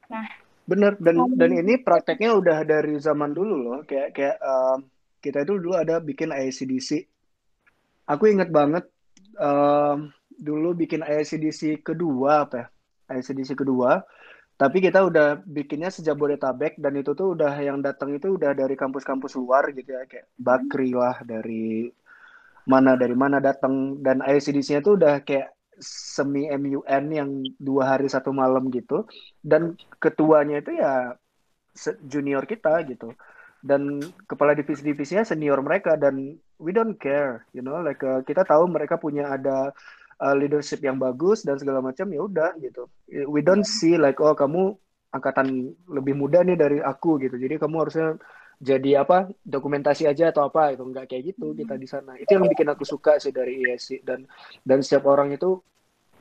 Nah 0.09 0.25
bener 0.65 0.97
dan 0.97 1.21
um, 1.21 1.29
dan 1.37 1.53
ini 1.53 1.77
prakteknya 1.77 2.33
udah 2.33 2.65
dari 2.65 2.97
zaman 2.97 3.33
dulu 3.33 3.55
loh. 3.57 3.79
Kayak 3.85 4.17
kayak 4.17 4.37
um, 4.41 4.85
kita 5.21 5.45
itu 5.45 5.57
dulu 5.57 5.73
ada 5.77 6.01
bikin 6.01 6.33
ICDC 6.33 7.15
aku 8.05 8.29
inget 8.29 8.49
banget 8.53 8.85
um, 9.41 10.13
dulu 10.37 10.77
bikin 10.77 11.01
ICDC 11.01 11.81
kedua 11.81 12.45
apa 12.45 12.55
ya? 12.55 12.67
ICDC 13.05 13.53
kedua 13.53 14.01
tapi 14.55 14.77
kita 14.79 15.03
udah 15.03 15.43
bikinnya 15.43 15.91
sejak 15.91 16.15
Bodetabek 16.15 16.79
dan 16.79 16.95
itu 16.95 17.11
tuh 17.11 17.35
udah 17.35 17.51
yang 17.59 17.83
datang 17.83 18.15
itu 18.15 18.39
udah 18.39 18.55
dari 18.55 18.79
kampus-kampus 18.79 19.35
luar 19.35 19.67
gitu 19.75 19.91
ya. 19.91 20.07
Kayak 20.07 20.31
Bakri 20.39 20.95
lah 20.95 21.19
dari 21.27 21.91
mana 22.63 22.95
dari 22.95 23.15
mana 23.19 23.43
datang. 23.43 23.99
Dan 23.99 24.23
ICDC-nya 24.23 24.79
tuh 24.79 24.95
udah 24.95 25.27
kayak 25.27 25.51
semi 25.83 26.47
MUN 26.47 27.03
yang 27.11 27.29
dua 27.59 27.99
hari 27.99 28.07
satu 28.07 28.31
malam 28.31 28.71
gitu. 28.71 29.03
Dan 29.43 29.75
ketuanya 29.99 30.63
itu 30.63 30.71
ya 30.79 31.19
junior 32.07 32.47
kita 32.47 32.79
gitu. 32.87 33.11
Dan 33.59 33.99
kepala 34.23 34.55
divisi-divisinya 34.55 35.27
senior 35.27 35.59
mereka 35.59 35.99
dan 35.99 36.39
we 36.59 36.71
don't 36.71 36.95
care 36.95 37.43
you 37.51 37.59
know 37.59 37.83
like 37.83 37.99
uh, 38.03 38.23
kita 38.23 38.47
tahu 38.47 38.67
mereka 38.71 38.95
punya 38.95 39.27
ada 39.35 39.75
uh, 40.21 40.35
leadership 40.35 40.79
yang 40.83 40.99
bagus 40.99 41.43
dan 41.43 41.59
segala 41.59 41.83
macam 41.83 42.07
ya 42.11 42.21
udah 42.23 42.51
gitu. 42.59 42.87
We 43.27 43.43
don't 43.43 43.67
see 43.67 43.99
like 43.99 44.19
oh 44.23 44.35
kamu 44.35 44.75
angkatan 45.15 45.71
lebih 45.87 46.15
muda 46.15 46.43
nih 46.43 46.59
dari 46.59 46.77
aku 46.83 47.19
gitu. 47.23 47.39
Jadi 47.39 47.55
kamu 47.55 47.75
harusnya 47.87 48.19
jadi 48.55 49.03
apa 49.03 49.27
dokumentasi 49.43 50.07
aja 50.07 50.31
atau 50.31 50.47
apa 50.47 50.71
itu 50.71 50.83
nggak 50.83 51.05
kayak 51.11 51.23
gitu 51.35 51.55
kita 51.55 51.75
di 51.75 51.87
sana. 51.87 52.15
Itu 52.19 52.39
yang 52.39 52.47
bikin 52.47 52.67
aku 52.71 52.83
suka 52.87 53.19
sih 53.19 53.35
dari 53.35 53.63
ISC 53.63 54.03
dan 54.03 54.23
dan 54.63 54.79
setiap 54.79 55.11
orang 55.11 55.35
itu 55.35 55.59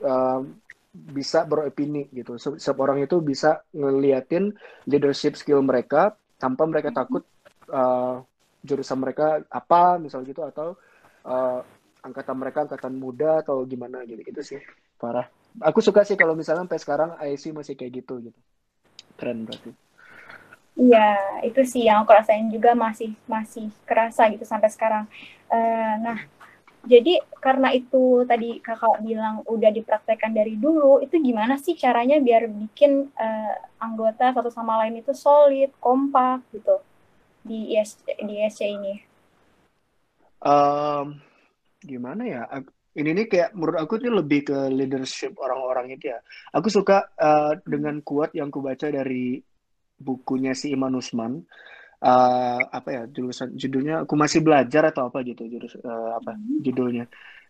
um, 0.03 0.59
bisa 0.91 1.43
beropini 1.43 2.07
gitu. 2.11 2.39
Setiap 2.39 2.79
orang 2.83 3.03
itu 3.03 3.19
bisa 3.19 3.63
ngeliatin 3.75 4.51
leadership 4.87 5.35
skill 5.39 5.63
mereka 5.63 6.15
tanpa 6.39 6.67
mereka 6.67 6.91
takut 6.91 7.23
uh, 7.71 8.19
jurusan 8.65 8.99
mereka 8.99 9.43
apa 9.47 10.01
misal 10.01 10.25
gitu 10.25 10.43
atau 10.43 10.75
uh, 11.27 11.61
angkatan 12.05 12.37
mereka 12.37 12.69
angkatan 12.69 12.93
muda 12.93 13.41
atau 13.41 13.65
gimana 13.65 14.05
gitu 14.05 14.21
itu 14.21 14.41
sih 14.45 14.59
parah 15.01 15.25
aku 15.59 15.81
suka 15.81 16.05
sih 16.05 16.13
kalau 16.13 16.37
misalnya 16.37 16.63
sampai 16.63 16.79
sekarang 16.79 17.09
IC 17.17 17.51
masih 17.57 17.73
kayak 17.73 18.05
gitu 18.05 18.29
gitu 18.29 18.39
keren 19.17 19.49
berarti 19.49 19.73
Iya, 20.75 21.39
itu 21.47 21.63
sih 21.63 21.87
yang 21.87 22.03
aku 22.03 22.11
rasain 22.11 22.51
juga 22.51 22.75
masih 22.75 23.15
masih 23.31 23.71
kerasa 23.87 24.27
gitu 24.27 24.43
sampai 24.43 24.67
sekarang. 24.67 25.07
Uh, 25.47 25.95
nah, 26.03 26.19
jadi 26.83 27.23
karena 27.39 27.71
itu 27.71 28.27
tadi 28.27 28.59
kakak 28.59 28.99
bilang 28.99 29.39
udah 29.47 29.71
dipraktekkan 29.71 30.35
dari 30.35 30.59
dulu, 30.59 30.99
itu 30.99 31.15
gimana 31.23 31.55
sih 31.55 31.79
caranya 31.79 32.19
biar 32.19 32.51
bikin 32.51 33.07
uh, 33.15 33.55
anggota 33.79 34.35
satu 34.35 34.51
sama 34.51 34.83
lain 34.83 34.99
itu 34.99 35.15
solid, 35.15 35.71
kompak 35.79 36.43
gitu 36.51 36.83
di 37.39 37.79
IS 37.79 37.95
di 38.03 38.43
ISC 38.43 38.61
ini? 38.67 38.99
Um, 40.43 41.23
gimana 41.85 42.23
ya? 42.25 42.41
Ini 42.95 43.11
nih 43.11 43.27
kayak 43.27 43.49
menurut 43.53 43.77
aku 43.79 43.99
tuh 43.99 44.11
lebih 44.11 44.47
ke 44.47 44.57
leadership 44.71 45.35
orang-orang 45.37 45.99
itu 45.99 46.11
ya. 46.11 46.19
Aku 46.55 46.71
suka 46.71 47.11
uh, 47.19 47.53
dengan 47.63 47.99
kuat 48.01 48.31
yang 48.33 48.47
ku 48.49 48.63
baca 48.63 48.87
dari 48.87 49.39
bukunya 49.99 50.55
si 50.55 50.71
Iman 50.73 50.95
Usman. 50.95 51.43
Uh, 52.05 52.59
apa 52.69 52.89
ya 52.91 53.03
jurusan 53.07 53.55
judulnya 53.55 54.03
aku 54.03 54.13
masih 54.19 54.43
belajar 54.43 54.91
atau 54.91 55.09
apa 55.09 55.25
gitu 55.25 55.47
jurus 55.47 55.73
uh, 55.79 56.19
apa 56.19 56.35
hmm. 56.35 56.61
judulnya. 56.63 57.05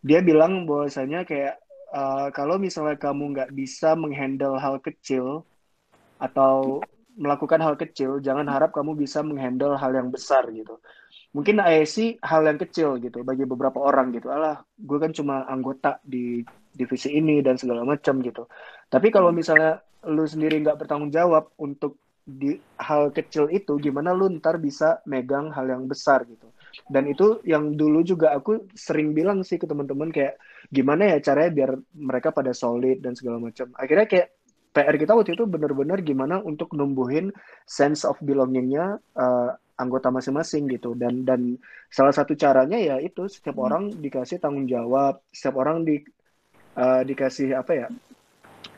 Dia 0.05 0.21
bilang 0.21 0.69
bahwasanya 0.69 1.25
kayak 1.25 1.61
uh, 1.91 2.29
kalau 2.33 2.61
misalnya 2.61 2.97
kamu 2.97 3.33
nggak 3.35 3.51
bisa 3.53 3.93
menghandle 3.97 4.57
hal 4.57 4.77
kecil 4.81 5.43
atau 6.21 6.81
melakukan 7.15 7.59
hal 7.63 7.75
kecil 7.79 8.19
jangan 8.19 8.47
harap 8.51 8.75
kamu 8.75 8.95
bisa 8.95 9.23
menghandle 9.23 9.79
hal 9.79 9.91
yang 9.95 10.11
besar 10.11 10.43
gitu 10.51 10.79
mungkin 11.35 11.59
ISC 11.59 12.23
hal 12.23 12.47
yang 12.47 12.55
kecil 12.55 12.95
gitu 13.03 13.27
bagi 13.27 13.43
beberapa 13.43 13.83
orang 13.83 14.15
gitu. 14.15 14.31
Alah 14.31 14.63
gue 14.79 14.97
kan 14.97 15.11
cuma 15.11 15.43
anggota 15.51 15.99
di 15.99 16.39
divisi 16.71 17.11
ini 17.11 17.43
dan 17.43 17.59
segala 17.59 17.83
macam 17.83 18.23
gitu. 18.23 18.47
Tapi 18.87 19.11
kalau 19.11 19.35
misalnya 19.35 19.83
lu 20.07 20.23
sendiri 20.23 20.63
nggak 20.63 20.79
bertanggung 20.79 21.11
jawab 21.11 21.51
untuk 21.59 21.99
di 22.25 22.57
hal 22.81 23.13
kecil 23.13 23.51
itu 23.51 23.77
gimana 23.77 24.15
lu 24.15 24.31
ntar 24.39 24.57
bisa 24.57 25.03
megang 25.05 25.51
hal 25.51 25.67
yang 25.67 25.83
besar 25.91 26.23
gitu? 26.23 26.47
Dan 26.87 27.11
itu 27.11 27.43
yang 27.43 27.75
dulu 27.75 27.99
juga 28.03 28.31
aku 28.35 28.71
sering 28.71 29.11
bilang 29.11 29.43
sih 29.43 29.59
ke 29.59 29.67
teman-teman 29.67 30.11
kayak 30.15 30.39
gimana 30.71 31.15
ya 31.15 31.17
caranya 31.19 31.51
biar 31.51 31.71
mereka 31.95 32.31
pada 32.31 32.55
solid 32.55 33.03
dan 33.03 33.11
segala 33.15 33.43
macam. 33.43 33.71
Akhirnya 33.75 34.07
kayak 34.07 34.27
PR 34.75 34.95
kita 34.99 35.15
waktu 35.15 35.39
itu 35.39 35.47
benar-benar 35.47 36.03
gimana 36.03 36.43
untuk 36.43 36.75
numbuhin 36.75 37.31
sense 37.63 38.03
of 38.03 38.19
belongingnya 38.19 38.99
uh, 39.15 39.55
anggota 39.79 40.11
masing-masing 40.11 40.67
gitu. 40.67 40.91
Dan 40.99 41.23
dan 41.23 41.55
salah 41.87 42.11
satu 42.11 42.35
caranya 42.35 42.75
ya 42.75 42.99
itu 42.99 43.31
setiap 43.31 43.55
hmm. 43.55 43.65
orang 43.71 43.83
dikasih 43.95 44.43
tanggung 44.43 44.67
jawab 44.67 45.23
setiap 45.31 45.63
orang 45.63 45.87
di 45.87 46.03
uh, 46.75 47.07
dikasih 47.07 47.55
apa 47.55 47.71
ya 47.71 47.87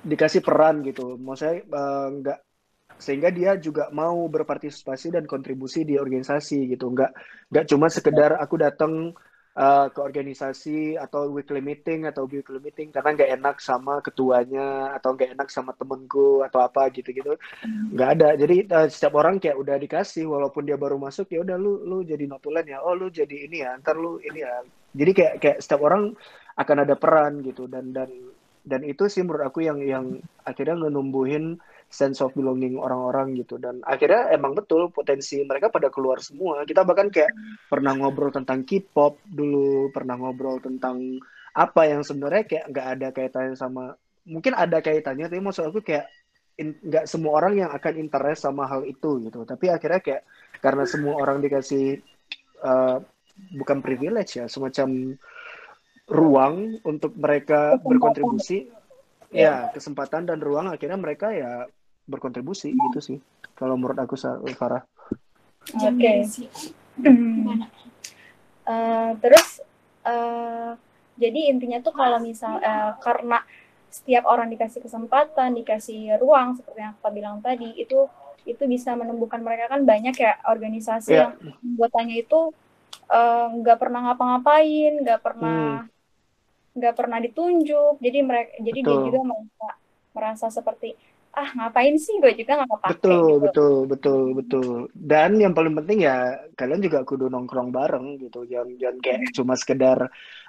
dikasih 0.05 0.45
peran 0.45 0.85
gitu. 0.85 1.17
Maksudnya 1.17 1.65
uh, 1.73 2.07
nggak 2.21 2.39
sehingga 2.97 3.29
dia 3.33 3.57
juga 3.57 3.89
mau 3.89 4.25
berpartisipasi 4.29 5.17
dan 5.17 5.25
kontribusi 5.25 5.81
di 5.81 5.97
organisasi 5.97 6.77
gitu. 6.77 6.93
Nggak 6.93 7.11
nggak 7.49 7.65
cuma 7.73 7.89
sekedar 7.89 8.37
aku 8.37 8.53
datang 8.61 9.17
uh, 9.57 9.89
ke 9.89 9.99
organisasi 9.99 10.95
atau 10.95 11.33
weekly 11.33 11.59
meeting 11.59 12.05
atau 12.05 12.29
weekly 12.29 12.61
meeting 12.61 12.93
karena 12.93 13.17
nggak 13.17 13.31
enak 13.41 13.55
sama 13.57 13.99
ketuanya 14.05 14.93
atau 14.93 15.17
nggak 15.17 15.33
enak 15.33 15.49
sama 15.49 15.73
temenku 15.73 16.45
atau 16.45 16.61
apa 16.61 16.93
gitu 16.93 17.09
gitu 17.09 17.33
nggak 17.65 18.09
ada. 18.21 18.29
Jadi 18.37 18.69
uh, 18.69 18.87
setiap 18.87 19.17
orang 19.17 19.41
kayak 19.41 19.57
udah 19.57 19.75
dikasih 19.81 20.29
walaupun 20.29 20.69
dia 20.69 20.77
baru 20.77 21.01
masuk 21.01 21.33
ya 21.33 21.41
udah 21.41 21.57
lu 21.57 21.81
lu 21.83 22.05
jadi 22.05 22.29
notulen 22.29 22.63
ya. 22.69 22.79
Oh 22.85 22.93
lu 22.93 23.09
jadi 23.09 23.49
ini 23.49 23.65
ya 23.65 23.75
ntar 23.81 23.97
lu 23.97 24.21
ini 24.21 24.45
ya. 24.45 24.61
Jadi 24.93 25.11
kayak 25.11 25.33
kayak 25.41 25.57
setiap 25.59 25.81
orang 25.83 26.13
akan 26.57 26.77
ada 26.85 26.95
peran 26.95 27.41
gitu. 27.41 27.65
Dan 27.65 27.91
dan 27.91 28.09
dan 28.67 28.81
itu 28.85 29.09
sih 29.09 29.25
menurut 29.25 29.49
aku 29.49 29.65
yang 29.65 29.81
yang 29.81 30.05
akhirnya 30.45 30.85
ngenumbuhin 30.85 31.57
sense 31.87 32.19
of 32.19 32.35
belonging 32.35 32.75
orang-orang 32.75 33.39
gitu. 33.39 33.55
Dan 33.57 33.79
akhirnya 33.83 34.31
emang 34.35 34.53
betul 34.53 34.91
potensi 34.91 35.39
mereka 35.43 35.71
pada 35.71 35.87
keluar 35.87 36.19
semua. 36.19 36.67
Kita 36.67 36.83
bahkan 36.83 37.07
kayak 37.07 37.31
pernah 37.71 37.95
ngobrol 37.95 38.29
tentang 38.29 38.67
K-pop 38.67 39.23
dulu 39.23 39.89
pernah 39.95 40.19
ngobrol 40.19 40.59
tentang 40.59 41.19
apa 41.57 41.89
yang 41.89 42.05
sebenarnya 42.05 42.43
kayak 42.45 42.65
nggak 42.69 42.87
ada 42.97 43.07
kaitannya 43.09 43.57
sama 43.57 43.97
mungkin 44.29 44.53
ada 44.53 44.77
kaitannya 44.77 45.25
tapi 45.25 45.41
maksud 45.41 45.73
aku 45.73 45.81
kayak 45.81 46.05
nggak 46.61 47.09
semua 47.09 47.41
orang 47.41 47.65
yang 47.65 47.69
akan 47.73 47.93
interest 47.97 48.45
sama 48.45 48.65
hal 48.65 48.85
itu 48.85 49.21
gitu. 49.25 49.45
Tapi 49.45 49.69
akhirnya 49.69 50.01
kayak 50.01 50.21
karena 50.57 50.83
semua 50.89 51.17
orang 51.17 51.41
dikasih 51.41 52.01
uh, 52.65 52.97
bukan 53.53 53.79
privilege 53.85 54.41
ya 54.41 54.49
semacam 54.49 55.17
ruang 56.09 56.81
untuk 56.81 57.13
mereka 57.13 57.77
berkontribusi. 57.77 58.73
Ya 59.27 59.69
kesempatan 59.75 60.23
dan 60.23 60.39
ruang. 60.39 60.71
Akhirnya 60.71 60.97
mereka 60.97 61.35
ya 61.35 61.67
berkontribusi 62.07 62.71
gitu 62.71 62.99
sih 63.03 63.17
kalau 63.53 63.75
menurut 63.75 63.99
aku 63.99 64.15
Farah. 64.55 64.81
Oke. 65.75 65.91
Okay. 65.93 66.17
Uh, 68.67 69.15
terus 69.23 69.63
uh, 70.03 70.75
jadi 71.15 71.55
intinya 71.55 71.79
tuh 71.79 71.95
kalau 71.95 72.19
misal 72.19 72.59
uh, 72.59 72.99
karena 72.99 73.39
setiap 73.87 74.27
orang 74.27 74.51
dikasih 74.51 74.83
kesempatan, 74.83 75.55
dikasih 75.55 76.19
ruang 76.19 76.59
seperti 76.59 76.83
yang 76.83 76.91
aku 76.99 77.07
bilang 77.15 77.39
tadi 77.39 77.71
itu 77.79 78.11
itu 78.43 78.63
bisa 78.67 78.91
menumbuhkan 78.99 79.39
mereka 79.39 79.71
kan 79.71 79.87
banyak 79.87 80.19
ya 80.19 80.35
organisasi 80.51 81.15
yeah. 81.15 81.31
yang 81.31 81.55
anggotanya 81.63 82.15
itu 82.19 82.51
nggak 83.63 83.77
uh, 83.77 83.81
pernah 83.81 83.99
ngapa-ngapain, 84.11 84.93
nggak 84.99 85.19
pernah 85.23 85.87
hmm. 85.87 86.75
nggak 86.75 86.91
hmm. 86.91 86.99
pernah 86.99 87.17
ditunjuk, 87.23 87.93
jadi 88.03 88.19
mereka 88.19 88.51
jadi 88.59 88.79
dia 88.83 88.97
juga 88.99 89.19
merasa 89.23 89.67
merasa 90.11 90.45
seperti 90.51 90.91
ah 91.37 91.49
ngapain 91.53 91.95
sih? 92.01 92.17
Gue 92.17 92.33
juga 92.33 92.57
nggak 92.57 92.69
kepake 92.73 92.91
betul 92.97 93.13
gitu. 93.13 93.37
betul 93.45 93.75
betul 93.85 94.21
betul. 94.33 94.69
Dan 94.97 95.37
yang 95.37 95.53
paling 95.53 95.77
penting 95.77 96.09
ya 96.09 96.33
kalian 96.57 96.81
juga 96.81 97.05
kudu 97.05 97.29
nongkrong 97.29 97.69
bareng 97.69 98.17
gitu. 98.17 98.41
Jangan 98.49 98.73
jangan 98.81 98.97
kayak 99.05 99.19
hmm. 99.21 99.33
cuma 99.37 99.53
sekedar 99.53 99.99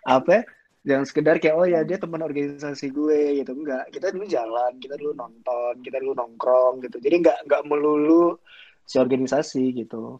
apa 0.08 0.30
ya, 0.32 0.42
jangan 0.88 1.04
sekedar 1.04 1.34
kayak 1.36 1.56
oh 1.60 1.66
ya 1.68 1.80
dia 1.84 2.00
teman 2.00 2.24
organisasi 2.24 2.86
gue 2.88 3.44
gitu. 3.44 3.52
Enggak. 3.52 3.84
Kita 3.92 4.06
dulu 4.08 4.24
jalan 4.24 4.72
kita 4.80 4.94
dulu 4.96 5.12
nonton 5.12 5.74
kita 5.84 5.96
dulu 6.00 6.12
nongkrong 6.16 6.74
gitu. 6.88 6.96
Jadi 6.96 7.16
nggak 7.20 7.38
nggak 7.44 7.62
melulu 7.68 8.40
si 8.88 8.96
organisasi 8.96 9.64
gitu. 9.84 10.18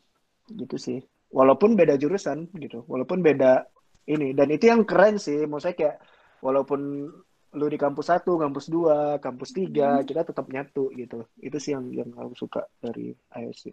Gitu 0.53 0.77
sih. 0.77 1.01
Walaupun 1.33 1.81
beda 1.81 1.97
jurusan 1.97 2.53
gitu. 2.61 2.85
Walaupun 2.85 3.25
beda 3.25 3.65
ini. 4.05 4.37
Dan 4.37 4.53
itu 4.53 4.69
yang 4.69 4.85
keren 4.85 5.17
sih. 5.17 5.49
Maksudnya 5.49 5.77
kayak 5.77 5.97
walaupun 6.45 7.11
lu 7.57 7.67
di 7.73 7.81
kampus 7.81 8.13
satu, 8.13 8.37
kampus 8.37 8.69
dua, 8.69 9.17
kampus 9.17 9.57
tiga, 9.57 10.01
hmm. 10.01 10.05
kita 10.05 10.21
tetap 10.29 10.45
nyatu 10.53 10.93
gitu. 10.93 11.25
Itu 11.41 11.57
sih 11.57 11.73
yang 11.73 11.89
yang 11.93 12.11
aku 12.13 12.37
suka 12.37 12.69
dari 12.85 13.17
ISC. 13.33 13.73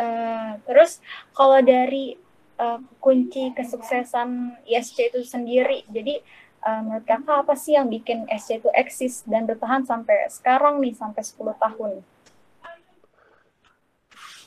eh, 0.00 0.50
terus 0.64 1.04
kalau 1.36 1.60
dari 1.60 2.16
uh, 2.56 2.80
kunci 2.96 3.52
kesuksesan 3.52 4.56
ISC 4.64 5.12
itu 5.12 5.20
sendiri, 5.20 5.84
jadi 5.92 6.24
uh, 6.64 6.80
menurut 6.80 7.04
kakak 7.04 7.44
apa 7.44 7.54
sih 7.60 7.76
yang 7.76 7.92
bikin 7.92 8.24
ISC 8.32 8.64
itu 8.64 8.70
eksis 8.72 9.28
dan 9.28 9.44
bertahan 9.44 9.84
sampai 9.84 10.32
sekarang 10.32 10.80
nih 10.80 10.96
sampai 10.96 11.20
10 11.20 11.36
tahun? 11.60 11.92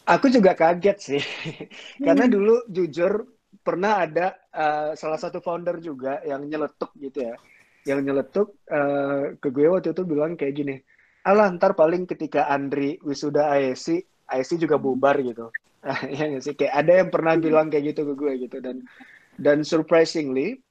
Aku 0.04 0.28
juga 0.28 0.52
kaget 0.52 0.98
sih, 1.00 1.24
karena 2.06 2.28
hmm. 2.28 2.34
dulu 2.34 2.56
jujur 2.68 3.24
pernah 3.64 4.04
ada 4.04 4.36
uh, 4.52 4.92
salah 4.94 5.18
satu 5.18 5.40
founder 5.40 5.80
juga 5.80 6.20
yang 6.28 6.44
nyeletuk 6.46 6.92
gitu 7.00 7.32
ya. 7.32 7.36
Yang 7.84 8.00
nyeletuk 8.06 8.48
uh, 8.72 9.36
ke 9.40 9.48
gue 9.52 9.68
waktu 9.72 9.92
itu 9.96 10.04
bilang 10.04 10.36
kayak 10.36 10.56
gini 10.56 10.76
alah 11.24 11.48
ntar 11.56 11.72
paling 11.74 12.04
ketika 12.04 12.52
Andri 12.52 13.00
wisuda 13.00 13.56
ASC 13.56 14.04
ASC 14.28 14.60
juga 14.60 14.76
bubar 14.78 15.20
gitu. 15.24 15.50
Ya 16.16 16.32
gak 16.32 16.44
sih? 16.44 16.56
Kayak 16.56 16.74
ada 16.80 16.92
yang 17.04 17.10
pernah 17.12 17.34
bilang 17.36 17.68
kayak 17.68 17.96
gitu 17.96 18.08
ke 18.08 18.14
gue 18.16 18.34
gitu. 18.48 18.58
Dan 18.64 18.88
dan 19.36 19.68
surprisingly 19.68 20.64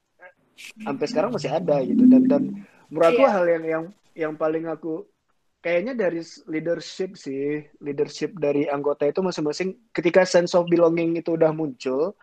sampai 0.81 1.05
sekarang 1.09 1.33
masih 1.33 1.53
ada 1.53 1.81
gitu. 1.85 2.05
Dan 2.09 2.25
dan 2.29 2.43
menurut 2.89 3.13
aku 3.13 3.21
yeah. 3.25 3.33
hal 3.33 3.45
yang 3.45 3.63
yang 3.65 3.83
yang 4.13 4.33
paling 4.37 4.65
aku 4.69 5.05
kayaknya 5.61 5.93
dari 5.97 6.21
leadership 6.49 7.17
sih 7.17 7.65
leadership 7.81 8.33
dari 8.37 8.69
anggota 8.69 9.09
itu 9.09 9.21
masing-masing 9.21 9.73
ketika 9.93 10.25
sense 10.25 10.53
of 10.53 10.69
belonging 10.69 11.17
itu 11.17 11.33
udah 11.33 11.49
muncul 11.55 12.13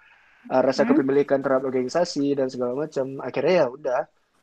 uh, 0.48 0.62
rasa 0.64 0.86
hmm? 0.86 0.96
kepemilikan 0.96 1.44
terhadap 1.44 1.68
organisasi 1.68 2.32
dan 2.32 2.48
segala 2.48 2.86
macam 2.86 3.20
akhirnya 3.20 3.54
ya 3.64 3.66
udah. 3.68 4.00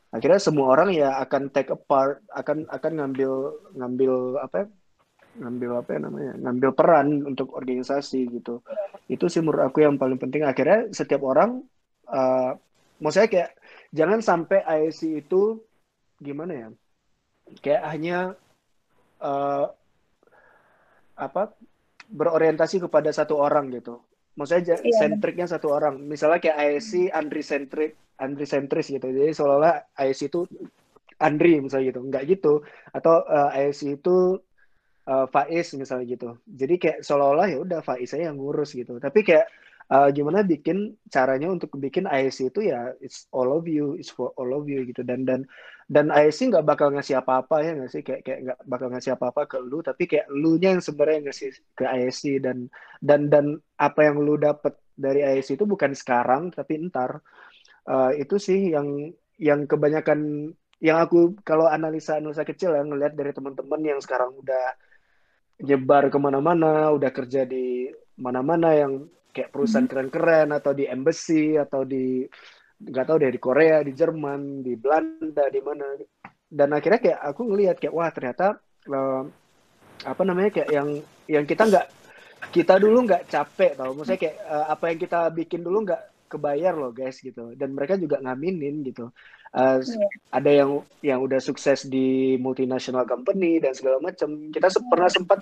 Akhirnya 0.08 0.40
semua 0.40 0.72
orang 0.72 0.96
ya 0.96 1.20
akan 1.20 1.52
take 1.52 1.74
apart 1.74 2.24
akan 2.32 2.64
akan 2.72 2.92
ngambil 3.04 3.32
ngambil 3.76 4.14
apa 4.40 4.56
ya, 4.64 4.68
ngambil 5.44 5.70
apa 5.84 5.90
ya 5.92 6.00
namanya? 6.00 6.34
Ngambil 6.48 6.70
peran 6.78 7.08
untuk 7.28 7.48
organisasi 7.58 8.20
gitu. 8.40 8.64
Itu 9.12 9.28
sih 9.28 9.44
menurut 9.44 9.68
aku 9.68 9.84
yang 9.84 10.00
paling 10.00 10.16
penting. 10.16 10.48
Akhirnya 10.48 10.88
setiap 10.96 11.28
orang 11.28 11.60
uh, 12.08 12.56
maksudnya 13.04 13.28
kayak 13.28 13.52
jangan 13.92 14.20
sampai 14.24 14.64
IC 14.64 15.28
itu 15.28 15.60
gimana 16.24 16.54
ya? 16.56 16.68
Kayak 17.60 17.84
hanya 17.92 18.18
uh, 19.20 19.68
apa 21.20 21.52
berorientasi 22.08 22.80
kepada 22.88 23.12
satu 23.12 23.36
orang 23.36 23.68
gitu 23.76 24.07
maksudnya 24.38 24.78
yeah. 24.80 24.96
sentriknya 25.02 25.50
satu 25.50 25.74
orang. 25.74 25.98
Misalnya 26.00 26.40
kayak 26.40 26.58
ISC 26.78 27.10
Andri 27.10 27.42
sentrik 27.42 27.98
Andri 28.22 28.46
sentris 28.46 28.88
gitu. 28.94 29.10
Jadi 29.10 29.34
seolah-olah 29.34 29.98
ISC 29.98 30.30
itu 30.30 30.46
Andri 31.18 31.58
misalnya 31.58 31.92
gitu. 31.92 32.02
Nggak 32.06 32.24
gitu. 32.30 32.54
Atau 32.94 33.26
uh, 33.26 33.52
eh, 33.58 33.74
ISC 33.74 33.98
itu 33.98 34.38
uh, 35.10 35.26
Faiz 35.28 35.74
misalnya 35.74 36.06
gitu. 36.06 36.30
Jadi 36.46 36.76
kayak 36.78 36.98
seolah-olah 37.02 37.48
ya 37.50 37.58
udah 37.66 37.80
Faiz 37.82 38.14
saya 38.14 38.30
yang 38.30 38.38
ngurus 38.38 38.78
gitu. 38.78 39.02
Tapi 39.02 39.26
kayak 39.26 39.50
uh, 39.92 40.10
gimana 40.12 40.44
bikin 40.44 40.96
caranya 41.12 41.48
untuk 41.52 41.72
bikin 41.80 42.08
ISC 42.08 42.52
itu 42.52 42.72
ya 42.72 42.92
it's 43.00 43.28
all 43.32 43.52
of 43.52 43.68
you 43.68 43.96
it's 43.96 44.12
for 44.12 44.32
all 44.36 44.52
of 44.56 44.68
you 44.68 44.84
gitu. 44.88 45.04
Dan 45.04 45.24
dan 45.24 45.48
dan 45.88 46.12
ISC 46.12 46.52
nggak 46.52 46.68
bakal 46.68 46.92
ngasih 46.92 47.20
apa-apa 47.20 47.64
ya 47.64 47.72
nggak 47.78 47.92
sih? 47.92 48.02
Kayak 48.04 48.22
kayak 48.26 48.40
nggak 48.44 48.60
bakal 48.68 48.88
ngasih 48.92 49.12
apa-apa 49.16 49.42
ke 49.48 49.58
lu 49.64 49.80
tapi 49.84 50.04
kayak 50.10 50.28
lu 50.32 50.60
nya 50.60 50.76
yang 50.76 50.84
sebenarnya 50.84 51.32
ngasih 51.32 51.50
ke 51.76 51.86
ISC 51.88 52.24
dan 52.44 52.68
dan 53.00 53.32
dan 53.32 53.46
apa 53.80 54.00
yang 54.08 54.20
lu 54.20 54.36
dapet 54.36 54.76
dari 54.98 55.24
ISC 55.24 55.60
itu 55.60 55.66
bukan 55.68 55.96
sekarang 55.96 56.52
tapi 56.52 56.80
ntar. 56.88 57.20
Uh, 57.88 58.12
itu 58.20 58.36
sih 58.36 58.76
yang 58.76 59.16
yang 59.40 59.64
kebanyakan 59.64 60.52
yang 60.84 61.02
aku 61.02 61.40
kalau 61.42 61.66
analisa 61.66 62.20
analisa 62.22 62.46
kecil 62.46 62.74
ya 62.76 62.84
ngelihat 62.86 63.18
dari 63.18 63.34
teman-teman 63.34 63.82
yang 63.82 64.00
sekarang 64.04 64.34
udah 64.36 64.78
nyebar 65.66 66.14
ke 66.14 66.18
mana-mana 66.22 66.94
udah 66.94 67.10
kerja 67.10 67.48
di 67.50 67.90
mana-mana 68.18 68.78
yang 68.78 69.10
kayak 69.38 69.54
perusahaan 69.54 69.86
hmm. 69.86 69.94
keren-keren 69.94 70.50
atau 70.50 70.74
di 70.74 70.90
embassy 70.90 71.54
atau 71.54 71.86
di 71.86 72.26
nggak 72.78 73.06
tahu 73.06 73.18
deh 73.22 73.34
di 73.34 73.42
Korea, 73.42 73.86
di 73.86 73.94
Jerman, 73.94 74.66
di 74.66 74.74
Belanda, 74.74 75.46
di 75.54 75.62
mana. 75.62 75.86
Dan 76.50 76.74
akhirnya 76.74 76.98
kayak 76.98 77.20
aku 77.22 77.42
ngelihat 77.46 77.76
kayak 77.78 77.94
wah 77.94 78.10
ternyata 78.10 78.58
uh, 78.90 79.24
apa 80.06 80.22
namanya 80.26 80.50
kayak 80.54 80.70
yang 80.74 80.90
yang 81.30 81.46
kita 81.46 81.70
nggak 81.70 81.86
kita 82.54 82.82
dulu 82.82 83.06
nggak 83.06 83.30
capek 83.30 83.78
tau, 83.78 83.94
maksudnya 83.94 84.22
kayak 84.22 84.38
uh, 84.46 84.66
apa 84.74 84.84
yang 84.94 85.00
kita 85.02 85.20
bikin 85.34 85.62
dulu 85.62 85.86
nggak 85.86 86.02
kebayar 86.28 86.74
loh 86.74 86.94
guys 86.94 87.22
gitu. 87.22 87.54
Dan 87.54 87.78
mereka 87.78 87.98
juga 87.98 88.18
ngaminin 88.22 88.82
gitu. 88.86 89.14
uh, 89.58 89.80
yeah. 89.80 90.12
ada 90.34 90.52
yang 90.52 90.70
yang 91.02 91.20
udah 91.24 91.40
sukses 91.42 91.88
di 91.88 92.38
multinational 92.38 93.08
company 93.08 93.58
dan 93.64 93.74
segala 93.74 93.98
macam 94.04 94.52
kita 94.52 94.68
se 94.70 94.80
pernah 94.86 95.10
sempat 95.10 95.40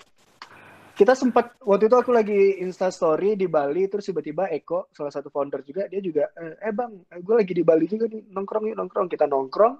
kita 0.95 1.11
sempat 1.11 1.59
waktu 1.59 1.91
itu 1.91 1.97
aku 1.99 2.11
lagi 2.15 2.63
insta 2.63 2.87
story 2.87 3.35
di 3.35 3.51
Bali 3.51 3.91
terus 3.91 4.07
tiba-tiba 4.07 4.47
Eko 4.47 4.87
salah 4.95 5.11
satu 5.11 5.27
founder 5.27 5.59
juga 5.67 5.91
dia 5.91 5.99
juga 5.99 6.31
eh, 6.39 6.55
eh 6.55 6.71
bang 6.71 6.91
gue 7.19 7.35
lagi 7.35 7.51
di 7.51 7.63
Bali 7.67 7.85
juga 7.85 8.07
nih 8.07 8.31
nongkrong 8.31 8.71
yuk 8.71 8.77
nongkrong. 8.79 9.07
Kita 9.11 9.27
nongkrong 9.27 9.75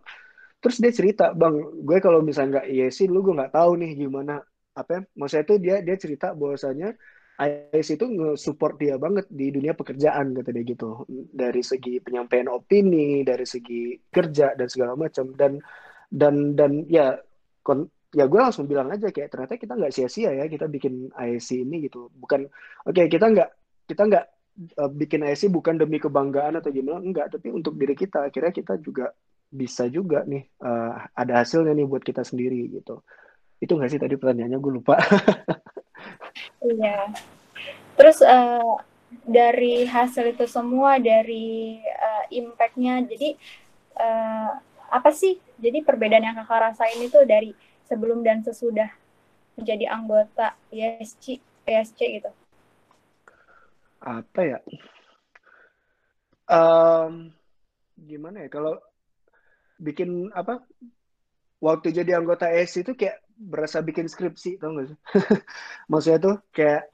terus 0.59 0.77
dia 0.83 0.91
cerita 0.91 1.31
bang 1.31 1.55
gue 1.87 1.97
kalau 2.03 2.19
misalnya 2.19 2.59
nggak 2.59 2.67
iya 2.67 2.87
sih 2.91 3.07
lu 3.07 3.23
gue 3.23 3.31
nggak 3.31 3.55
tahu 3.55 3.71
nih 3.79 3.91
gimana 3.95 4.43
apa 4.75 4.89
ya 4.91 5.01
maksudnya 5.15 5.43
itu 5.47 5.55
dia 5.63 5.75
dia 5.79 5.95
cerita 5.95 6.27
bahwasanya 6.35 6.89
IS 7.35 7.99
itu 7.99 8.05
nge-support 8.07 8.79
dia 8.79 8.95
banget 8.95 9.27
di 9.27 9.51
dunia 9.51 9.75
pekerjaan 9.75 10.31
kata 10.39 10.55
dia 10.55 10.63
gitu. 10.63 11.03
Dari 11.11 11.59
segi 11.59 11.99
penyampaian 11.99 12.47
opini 12.47 13.27
dari 13.27 13.43
segi 13.43 13.99
kerja 14.07 14.55
dan 14.55 14.67
segala 14.71 14.95
macam 14.95 15.35
dan 15.35 15.59
dan 16.07 16.55
dan 16.55 16.87
ya 16.87 17.19
ya 18.15 18.31
gue 18.31 18.39
langsung 18.39 18.63
bilang 18.63 18.87
aja 18.95 19.11
kayak 19.11 19.27
ternyata 19.27 19.59
kita 19.59 19.75
nggak 19.75 19.91
sia-sia 19.91 20.31
ya 20.31 20.47
kita 20.47 20.71
bikin 20.71 21.11
ISC 21.11 21.67
ini 21.67 21.83
gitu. 21.91 22.07
Bukan 22.15 22.47
oke 22.87 22.95
okay, 22.95 23.11
kita 23.11 23.27
nggak 23.27 23.49
kita 23.91 24.01
nggak 24.07 24.25
uh, 24.79 24.91
bikin 24.95 25.27
ISC 25.27 25.51
bukan 25.51 25.75
demi 25.75 25.99
kebanggaan 25.99 26.55
atau 26.55 26.71
gimana 26.71 27.03
enggak 27.03 27.35
tapi 27.35 27.51
untuk 27.51 27.75
diri 27.75 27.91
kita. 27.91 28.31
Akhirnya 28.31 28.55
kita 28.55 28.79
juga 28.79 29.11
bisa 29.51 29.91
juga 29.91 30.23
nih 30.23 30.47
uh, 30.63 31.11
ada 31.11 31.43
hasilnya 31.43 31.75
nih 31.75 31.85
buat 31.91 32.07
kita 32.07 32.23
sendiri 32.23 32.71
gitu. 32.71 33.03
Itu 33.59 33.75
nggak 33.75 33.91
sih 33.91 33.99
tadi 33.99 34.15
pertanyaannya? 34.15 34.59
Gue 34.63 34.73
lupa. 34.79 34.95
Iya. 36.65 37.13
Terus 37.95 38.19
uh, 38.25 38.75
dari 39.23 39.85
hasil 39.85 40.35
itu 40.35 40.45
semua 40.49 40.97
dari 40.97 41.79
uh, 41.79 42.25
impactnya, 42.33 43.05
jadi 43.05 43.37
uh, 43.95 44.51
apa 44.91 45.09
sih? 45.13 45.39
Jadi 45.61 45.85
perbedaan 45.85 46.25
yang 46.25 46.35
kakak 46.35 46.73
rasain 46.73 46.99
itu 46.99 47.21
dari 47.23 47.55
sebelum 47.85 48.25
dan 48.25 48.41
sesudah 48.41 48.89
menjadi 49.55 49.87
anggota 49.89 50.53
ISC, 50.69 51.39
ISC 51.63 51.99
gitu. 51.99 52.31
Apa 54.03 54.41
ya? 54.43 54.59
Um, 56.45 57.33
gimana 57.97 58.45
ya? 58.45 58.49
Kalau 58.51 58.77
bikin 59.81 60.29
apa? 60.35 60.61
Waktu 61.63 61.95
jadi 61.95 62.19
anggota 62.19 62.51
ISC 62.51 62.85
itu 62.85 62.93
kayak 62.93 63.25
berasa 63.35 63.83
bikin 63.83 64.07
skripsi 64.07 64.57
tau 64.57 64.71
gak 64.79 64.87
sih 64.95 64.97
maksudnya 65.91 66.19
tuh 66.23 66.35
kayak 66.55 66.87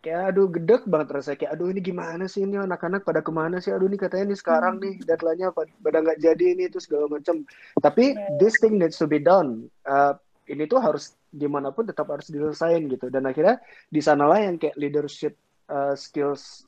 kayak 0.00 0.32
aduh 0.32 0.48
gedek 0.48 0.88
banget 0.88 1.08
rasanya 1.12 1.38
kayak 1.44 1.52
aduh 1.58 1.68
ini 1.68 1.80
gimana 1.84 2.24
sih 2.24 2.40
ini 2.46 2.56
anak-anak 2.56 3.04
pada 3.04 3.20
ke 3.20 3.32
mana 3.34 3.60
sih 3.60 3.74
aduh 3.74 3.84
ini 3.84 4.00
katanya 4.00 4.32
nih 4.32 4.38
sekarang 4.38 4.74
nih 4.80 4.96
hmm. 4.96 5.04
deadline-nya 5.04 5.48
pada 5.52 5.98
nggak 6.00 6.18
jadi 6.24 6.44
ini 6.56 6.72
itu 6.72 6.78
segala 6.80 7.10
macam 7.10 7.44
tapi 7.84 8.16
this 8.40 8.56
thing 8.62 8.80
needs 8.80 8.96
to 8.96 9.04
be 9.04 9.20
done 9.20 9.68
uh, 9.84 10.16
ini 10.50 10.66
tuh 10.66 10.82
harus 10.82 11.14
di 11.30 11.46
mana 11.46 11.70
pun 11.70 11.86
tetap 11.86 12.10
harus 12.10 12.26
diselesaikan 12.26 12.90
gitu. 12.90 13.06
Dan 13.08 13.30
akhirnya 13.30 13.62
di 13.86 14.00
sanalah 14.02 14.42
yang 14.42 14.58
kayak 14.58 14.74
leadership 14.74 15.38
uh, 15.70 15.94
skills 15.94 16.66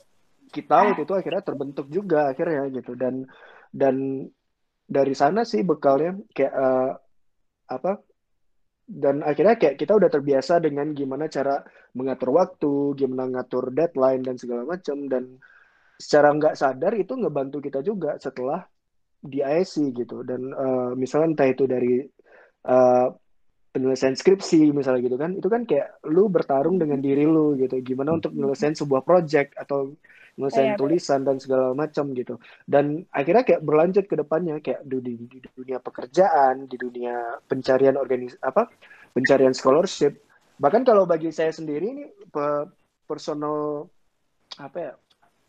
kita 0.52 0.92
waktu 0.92 1.02
itu 1.08 1.14
akhirnya 1.16 1.42
terbentuk 1.42 1.86
juga 1.90 2.30
akhirnya 2.30 2.70
gitu. 2.70 2.94
Dan 2.94 3.26
dan 3.74 4.26
dari 4.86 5.14
sana 5.18 5.42
sih 5.42 5.66
bekalnya 5.66 6.14
kayak 6.30 6.54
uh, 6.54 6.92
apa 7.72 7.92
dan 8.92 9.24
akhirnya 9.24 9.56
kayak 9.56 9.80
kita 9.80 9.96
udah 9.96 10.10
terbiasa 10.12 10.60
dengan 10.60 10.92
gimana 10.92 11.30
cara 11.30 11.64
mengatur 11.96 12.36
waktu, 12.36 12.92
gimana 12.98 13.24
ngatur 13.30 13.72
deadline 13.72 14.20
dan 14.20 14.36
segala 14.36 14.68
macam. 14.68 15.08
Dan 15.08 15.40
secara 15.96 16.34
nggak 16.34 16.58
sadar 16.58 16.92
itu 16.98 17.16
ngebantu 17.16 17.62
kita 17.62 17.80
juga 17.80 18.20
setelah 18.20 18.60
di 19.22 19.40
ISC 19.40 19.96
gitu. 19.96 20.26
Dan 20.26 20.50
uh, 20.52 20.92
misalnya 20.98 21.32
entah 21.32 21.48
itu 21.48 21.64
dari 21.64 22.04
uh, 22.68 23.08
penyelesaian 23.72 24.12
skripsi 24.12 24.68
misalnya 24.76 25.00
gitu 25.00 25.16
kan 25.16 25.32
itu 25.32 25.48
kan 25.48 25.64
kayak 25.64 26.04
lu 26.04 26.28
bertarung 26.28 26.76
dengan 26.76 27.00
diri 27.00 27.24
lu 27.24 27.56
gitu. 27.56 27.80
Gimana 27.80 28.20
untuk 28.20 28.36
menyelesaikan 28.36 28.76
sebuah 28.76 29.02
project 29.02 29.56
atau 29.56 29.96
menyelesaikan 30.36 30.76
ya, 30.76 30.80
tulisan 30.80 31.20
dan 31.24 31.36
segala 31.40 31.72
macam 31.72 32.12
gitu. 32.12 32.36
Dan 32.68 33.08
akhirnya 33.08 33.44
kayak 33.48 33.64
berlanjut 33.64 34.04
ke 34.08 34.14
depannya 34.16 34.60
kayak 34.60 34.84
di, 34.84 34.96
di, 35.00 35.12
di 35.28 35.48
dunia 35.56 35.80
pekerjaan 35.80 36.68
di 36.68 36.76
dunia 36.76 37.40
pencarian 37.48 37.96
organis 37.96 38.36
apa 38.44 38.68
pencarian 39.16 39.56
scholarship. 39.56 40.20
Bahkan 40.60 40.84
kalau 40.84 41.08
bagi 41.08 41.32
saya 41.32 41.50
sendiri 41.50 41.86
ini 41.88 42.04
pe, 42.28 42.68
personal 43.08 43.88
apa 44.60 44.78
ya 44.78 44.92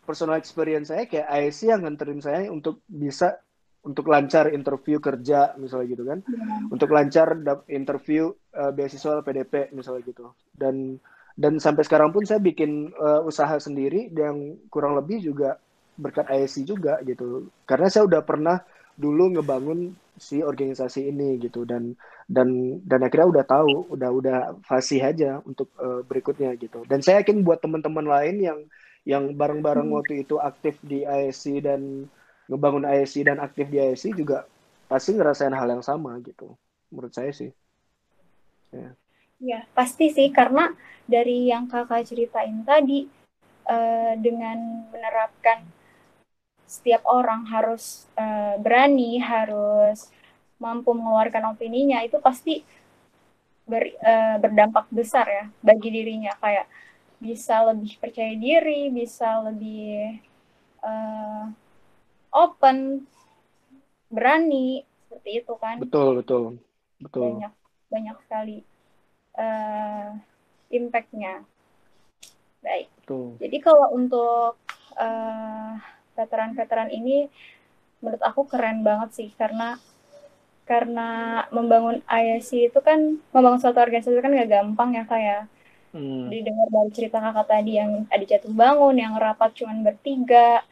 personal 0.04 0.36
experience 0.40 0.92
saya 0.92 1.04
kayak 1.08 1.28
IC 1.28 1.68
yang 1.68 1.84
nganterin 1.84 2.20
saya 2.20 2.48
untuk 2.48 2.80
bisa 2.88 3.40
untuk 3.84 4.08
lancar 4.08 4.48
interview 4.50 4.98
kerja 4.98 5.52
misalnya 5.60 5.86
gitu 5.92 6.04
kan. 6.08 6.18
Ya. 6.24 6.72
untuk 6.72 6.88
lancar 6.90 7.36
interview 7.68 8.32
uh, 8.56 8.72
beasiswa 8.72 9.20
PDP 9.20 9.70
misalnya 9.76 10.02
gitu. 10.08 10.32
Dan 10.56 10.98
dan 11.34 11.58
sampai 11.58 11.82
sekarang 11.84 12.14
pun 12.14 12.24
saya 12.24 12.40
bikin 12.40 12.94
uh, 12.96 13.20
usaha 13.26 13.58
sendiri 13.60 14.08
yang 14.14 14.56
kurang 14.70 14.96
lebih 14.96 15.20
juga 15.20 15.60
berkat 16.00 16.26
ISC 16.30 16.66
juga 16.66 16.98
gitu. 17.04 17.50
Karena 17.68 17.86
saya 17.92 18.08
udah 18.08 18.22
pernah 18.24 18.58
dulu 18.94 19.38
ngebangun 19.38 19.94
si 20.14 20.40
organisasi 20.40 21.10
ini 21.10 21.36
gitu. 21.42 21.66
Dan 21.66 21.92
dan 22.24 22.80
dan 22.86 23.04
akhirnya 23.04 23.28
udah 23.40 23.44
tahu 23.44 23.92
udah 23.92 24.10
udah 24.10 24.38
fasih 24.64 25.04
aja 25.04 25.44
untuk 25.44 25.68
uh, 25.76 26.00
berikutnya 26.06 26.54
gitu. 26.56 26.86
Dan 26.88 27.02
saya 27.04 27.20
yakin 27.22 27.44
buat 27.44 27.60
teman-teman 27.60 28.06
lain 28.06 28.36
yang 28.40 28.58
yang 29.04 29.36
bareng-bareng 29.36 29.92
hmm. 29.92 29.96
waktu 30.00 30.14
itu 30.24 30.40
aktif 30.40 30.80
di 30.80 31.04
ISC 31.04 31.60
dan 31.60 32.08
ngebangun 32.48 32.84
ISC 32.84 33.24
dan 33.24 33.40
aktif 33.40 33.68
di 33.72 33.80
ISC 33.80 34.12
juga 34.12 34.44
pasti 34.86 35.16
ngerasain 35.16 35.54
hal 35.54 35.68
yang 35.68 35.84
sama 35.84 36.20
gitu. 36.20 36.52
Menurut 36.92 37.12
saya 37.12 37.32
sih. 37.32 37.50
Ya. 38.70 38.90
Ya, 39.42 39.60
pasti 39.74 40.12
sih. 40.12 40.30
Karena 40.30 40.70
dari 41.04 41.50
yang 41.50 41.68
kakak 41.68 42.08
ceritain 42.08 42.64
tadi 42.64 43.08
uh, 43.68 44.14
dengan 44.20 44.88
menerapkan 44.92 45.64
setiap 46.64 47.04
orang 47.04 47.44
harus 47.48 48.08
uh, 48.16 48.56
berani, 48.60 49.20
harus 49.20 50.08
mampu 50.56 50.96
mengeluarkan 50.96 51.52
opininya 51.52 52.00
itu 52.00 52.16
pasti 52.22 52.64
ber, 53.68 53.84
uh, 54.00 54.36
berdampak 54.40 54.88
besar 54.88 55.26
ya 55.28 55.44
bagi 55.60 55.92
dirinya. 55.92 56.32
Kayak 56.40 56.66
bisa 57.20 57.64
lebih 57.72 57.96
percaya 58.00 58.32
diri, 58.36 58.92
bisa 58.92 59.44
lebih 59.44 60.20
uh, 60.84 61.63
open, 62.34 63.06
berani 64.10 64.82
seperti 65.06 65.30
itu 65.40 65.54
kan? 65.56 65.78
Betul 65.78 66.18
betul 66.20 66.58
betul. 66.98 67.38
Banyak 67.38 67.52
banyak 67.88 68.16
sekali 68.26 68.58
uh, 69.38 70.10
impact-nya. 70.74 71.46
Baik. 72.60 72.90
Tuh. 73.06 73.38
Jadi 73.38 73.56
kalau 73.62 73.94
untuk 73.94 74.58
veteran 74.94 75.82
veteran-veteran 76.14 76.90
ini 76.94 77.26
menurut 77.98 78.22
aku 78.22 78.46
keren 78.46 78.86
banget 78.86 79.10
sih 79.10 79.28
karena 79.34 79.74
karena 80.64 81.42
membangun 81.52 82.00
ISC 82.08 82.72
itu 82.72 82.80
kan 82.80 83.20
membangun 83.34 83.60
suatu 83.60 83.82
organisasi 83.82 84.16
itu 84.16 84.24
kan 84.24 84.32
gak 84.32 84.48
gampang 84.48 84.96
ya 84.96 85.04
kayak 85.04 85.50
ya. 85.50 85.98
hmm. 85.98 86.32
didengar 86.32 86.68
dari 86.72 86.90
cerita 86.94 87.18
kakak 87.20 87.46
tadi 87.50 87.72
yang 87.76 88.08
ada 88.08 88.24
jatuh 88.24 88.52
bangun 88.54 88.96
yang 88.96 89.12
rapat 89.18 89.50
cuman 89.58 89.84
bertiga 89.84 90.64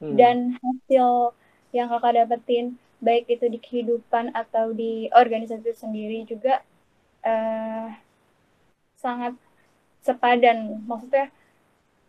hmm. 0.00 0.16
dan 0.16 0.56
hasil 0.58 1.36
yang 1.70 1.86
kakak 1.86 2.26
dapetin 2.26 2.74
baik 3.00 3.24
itu 3.32 3.48
di 3.48 3.58
kehidupan 3.60 4.34
atau 4.36 4.76
di 4.76 5.08
organisasi 5.12 5.72
sendiri 5.72 6.28
juga 6.28 6.60
uh, 7.24 7.88
sangat 9.00 9.32
sepadan 10.04 10.84
maksudnya 10.84 11.32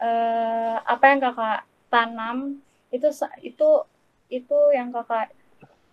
uh, 0.03 0.83
apa 0.83 1.05
yang 1.07 1.19
kakak 1.23 1.59
tanam 1.87 2.37
itu 2.91 3.07
itu 3.43 3.69
itu 4.27 4.57
yang 4.75 4.91
kakak 4.91 5.31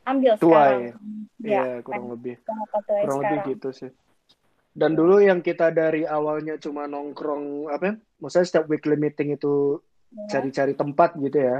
ambil 0.07 0.35
Tuai. 0.41 0.51
sekarang 0.51 0.83
ya, 1.43 1.63
ya 1.63 1.65
kurang 1.85 2.05
kan, 2.07 2.13
lebih 2.17 2.35
kurang 3.07 3.21
lebih 3.23 3.39
gitu 3.55 3.69
sih 3.71 3.91
dan 4.79 4.95
dulu 4.95 5.19
yang 5.19 5.43
kita 5.43 5.75
dari 5.75 6.07
awalnya 6.07 6.59
cuma 6.59 6.87
nongkrong 6.87 7.71
apa 7.71 7.85
ya 7.85 7.95
maksudnya 8.23 8.47
setiap 8.47 8.67
weekly 8.71 8.95
meeting 8.99 9.35
itu 9.35 9.83
iya. 10.15 10.27
cari-cari 10.31 10.73
ya. 10.75 10.79
tempat 10.79 11.11
gitu 11.19 11.39
ya 11.39 11.57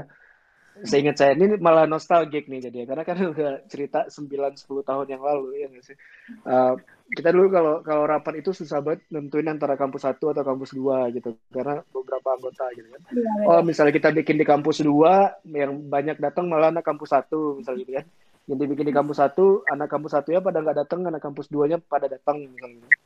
seingat 0.85 1.15
saya 1.19 1.31
ini 1.35 1.59
malah 1.59 1.89
nostalgik 1.89 2.47
nih 2.47 2.69
jadi 2.69 2.87
karena 2.87 3.03
kan 3.03 3.17
udah 3.33 3.65
cerita 3.67 4.07
9 4.07 4.29
10 4.29 4.65
tahun 4.65 5.07
yang 5.09 5.23
lalu 5.23 5.63
ya 5.63 5.67
nggak 5.67 5.83
sih 5.83 5.97
uh, 6.45 6.75
kita 7.09 7.33
dulu 7.33 7.47
kalau 7.49 7.73
kalau 7.81 8.03
rapat 8.05 8.45
itu 8.45 8.53
susah 8.53 8.85
banget 8.85 9.01
nentuin 9.09 9.49
antara 9.49 9.73
kampus 9.73 10.05
satu 10.05 10.29
atau 10.29 10.45
kampus 10.45 10.77
dua 10.77 11.09
gitu 11.09 11.33
karena 11.49 11.81
beberapa 11.89 12.27
anggota 12.37 12.69
gitu 12.77 12.87
kan 12.93 13.01
ya, 13.17 13.29
oh 13.49 13.61
misalnya 13.65 13.93
kita 13.97 14.09
bikin 14.13 14.37
di 14.37 14.45
kampus 14.45 14.85
dua 14.85 15.33
yang 15.49 15.89
banyak 15.89 16.21
datang 16.21 16.45
malah 16.45 16.69
anak 16.69 16.85
kampus 16.85 17.09
satu 17.09 17.57
misalnya 17.57 17.81
gitu 17.81 17.91
kan 17.97 18.05
yang 18.49 18.57
dibikin 18.61 18.85
di 18.85 18.93
kampus 18.93 19.17
satu 19.21 19.65
anak 19.65 19.89
kampus 19.89 20.11
satu 20.17 20.29
ya 20.33 20.41
pada 20.41 20.61
nggak 20.61 20.77
datang 20.85 21.05
anak 21.05 21.21
kampus 21.21 21.49
duanya 21.49 21.81
pada 21.81 22.05
datang 22.05 22.45
misalnya 22.45 22.85
gitu. 22.85 22.97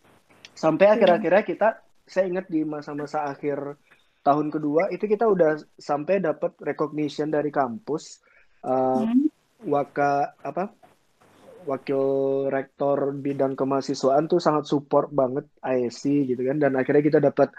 sampai 0.51 0.86
iya. 0.88 0.93
akhir-akhirnya 0.99 1.43
kita 1.47 1.67
saya 2.03 2.27
ingat 2.27 2.51
di 2.51 2.67
masa-masa 2.67 3.23
akhir 3.23 3.79
tahun 4.23 4.47
kedua 4.49 4.88
itu 4.89 5.03
kita 5.05 5.27
udah 5.27 5.59
sampai 5.75 6.23
dapat 6.23 6.55
recognition 6.63 7.27
dari 7.27 7.51
kampus 7.51 8.23
uh, 8.63 9.03
hmm. 9.03 9.27
waka 9.67 10.31
apa 10.39 10.71
wakil 11.65 12.03
rektor 12.51 13.15
bidang 13.15 13.55
kemahasiswaan 13.55 14.27
tuh 14.27 14.39
sangat 14.39 14.67
support 14.67 15.09
banget 15.12 15.47
ISC 15.63 16.27
gitu 16.27 16.43
kan. 16.43 16.59
Dan 16.59 16.75
akhirnya 16.75 17.03
kita 17.03 17.19
dapat 17.23 17.51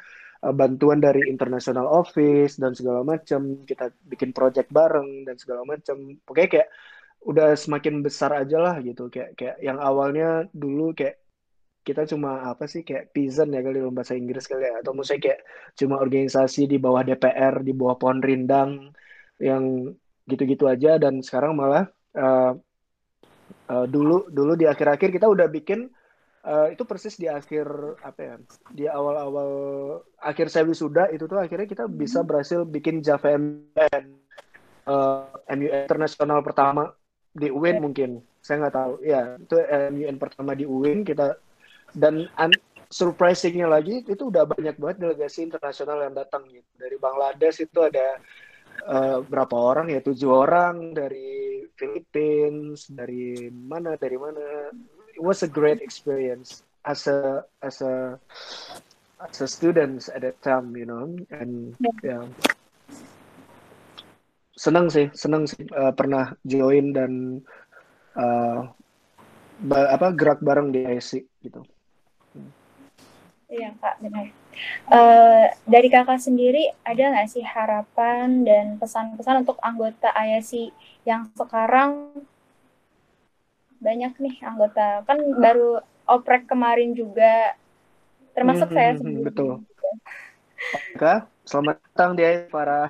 uh, 0.44 0.52
bantuan 0.52 1.00
dari 1.00 1.26
international 1.28 1.88
office 1.88 2.60
dan 2.60 2.76
segala 2.76 3.02
macam 3.02 3.64
kita 3.64 3.90
bikin 4.04 4.36
project 4.36 4.68
bareng 4.70 5.24
dan 5.24 5.36
segala 5.40 5.64
macam 5.64 5.96
pokoknya 6.24 6.50
kayak 6.60 6.68
udah 7.24 7.56
semakin 7.56 8.04
besar 8.04 8.36
aja 8.36 8.60
lah 8.60 8.76
gitu. 8.84 9.08
Kayak 9.08 9.36
kayak 9.36 9.56
yang 9.64 9.80
awalnya 9.80 10.44
dulu 10.52 10.92
kayak 10.92 11.23
kita 11.84 12.08
cuma 12.08 12.48
apa 12.48 12.64
sih 12.64 12.80
kayak 12.82 13.12
peasant 13.12 13.52
ya 13.52 13.60
kali 13.60 13.78
dalam 13.78 13.92
bahasa 13.92 14.16
Inggris 14.16 14.48
kali 14.48 14.64
ya. 14.64 14.80
Atau 14.80 14.96
misalnya 14.96 15.22
kayak 15.30 15.40
cuma 15.76 16.00
organisasi 16.00 16.64
di 16.64 16.80
bawah 16.80 17.04
DPR 17.04 17.60
di 17.60 17.72
bawah 17.76 18.00
pohon 18.00 18.24
rindang 18.24 18.90
yang 19.36 19.92
gitu-gitu 20.24 20.64
aja. 20.64 20.96
Dan 20.96 21.20
sekarang 21.20 21.52
malah 21.54 21.84
uh, 22.16 22.56
uh, 23.68 23.86
dulu 23.86 24.32
dulu 24.32 24.56
di 24.56 24.64
akhir-akhir 24.64 25.12
kita 25.12 25.28
udah 25.28 25.46
bikin 25.52 25.92
uh, 26.48 26.72
itu 26.72 26.82
persis 26.88 27.20
di 27.20 27.28
akhir 27.28 27.68
apa 28.00 28.20
ya 28.20 28.34
di 28.72 28.84
awal-awal 28.88 29.50
akhir 30.20 30.48
saya 30.48 30.64
wisuda 30.64 31.12
itu 31.12 31.28
tuh 31.28 31.40
akhirnya 31.40 31.68
kita 31.68 31.84
bisa 31.84 32.24
berhasil 32.24 32.64
bikin 32.64 33.04
Java 33.04 33.36
MUN 33.36 34.04
uh, 34.88 35.28
MUN 35.52 35.84
internasional 35.84 36.40
pertama 36.40 36.92
di 37.34 37.50
UIN 37.50 37.82
mungkin. 37.82 38.22
Saya 38.44 38.62
nggak 38.64 38.76
tahu. 38.76 38.92
Ya 39.02 39.34
itu 39.40 39.56
MUN 39.92 40.16
pertama 40.22 40.54
di 40.54 40.64
UIN 40.64 41.02
kita 41.02 41.34
dan 41.94 42.28
surprisingnya 42.94 43.66
lagi 43.66 44.06
itu 44.06 44.30
udah 44.30 44.46
banyak 44.46 44.78
banget 44.78 44.96
delegasi 45.02 45.42
internasional 45.46 45.98
yang 46.04 46.14
datang 46.14 46.46
gitu. 46.46 46.70
Dari 46.78 46.96
Bangladesh 46.98 47.66
itu 47.66 47.78
ada 47.82 48.22
uh, 48.86 49.18
berapa 49.26 49.54
orang 49.54 49.90
ya? 49.90 49.98
Tujuh 49.98 50.30
orang. 50.30 50.94
Dari 50.94 51.66
Philippines 51.74 52.86
dari 52.90 53.50
mana 53.50 53.98
dari 53.98 54.14
mana. 54.14 54.70
It 55.14 55.22
was 55.22 55.42
a 55.42 55.50
great 55.50 55.82
experience 55.82 56.62
as 56.86 57.06
a 57.10 57.42
as 57.62 57.82
a 57.82 58.18
as 59.22 59.38
a 59.42 59.48
student 59.50 60.06
at 60.10 60.22
that 60.22 60.38
time 60.42 60.74
you 60.78 60.86
know? 60.86 61.10
And 61.34 61.74
ya 62.02 62.22
yeah. 62.22 62.24
senang 64.54 64.86
sih 64.90 65.10
senang 65.14 65.50
sih 65.50 65.66
uh, 65.74 65.90
pernah 65.94 66.34
join 66.46 66.94
dan 66.94 67.42
uh, 68.14 68.70
apa 69.70 70.14
gerak 70.14 70.42
bareng 70.42 70.70
di 70.74 70.82
IC 70.82 71.26
gitu 71.42 71.62
Iya 73.48 73.76
kak 73.76 74.00
benar. 74.00 74.26
Uh, 74.88 75.46
dari 75.68 75.88
kakak 75.92 76.22
sendiri 76.22 76.72
ada 76.86 77.12
nggak 77.12 77.28
sih 77.28 77.44
harapan 77.44 78.46
dan 78.46 78.66
pesan-pesan 78.80 79.44
untuk 79.44 79.60
anggota 79.60 80.08
IASI 80.14 80.72
yang 81.04 81.28
sekarang 81.36 82.24
banyak 83.84 84.16
nih 84.16 84.36
anggota 84.40 85.04
kan 85.04 85.20
baru 85.36 85.84
oprek 86.08 86.48
kemarin 86.48 86.96
juga 86.96 87.52
termasuk 88.32 88.72
hmm, 88.72 88.76
saya 88.76 88.90
hmm, 88.90 88.96
hmm, 88.96 89.02
sendiri. 89.04 89.24
Betul. 89.28 89.52
Oke, 90.96 91.14
selamat 91.44 91.76
datang 91.92 92.10
di 92.16 92.24
para. 92.48 92.88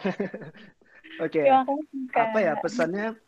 Oke. 1.24 1.42
Okay. 1.42 2.14
Apa 2.14 2.38
ya 2.38 2.52
pesannya? 2.58 3.18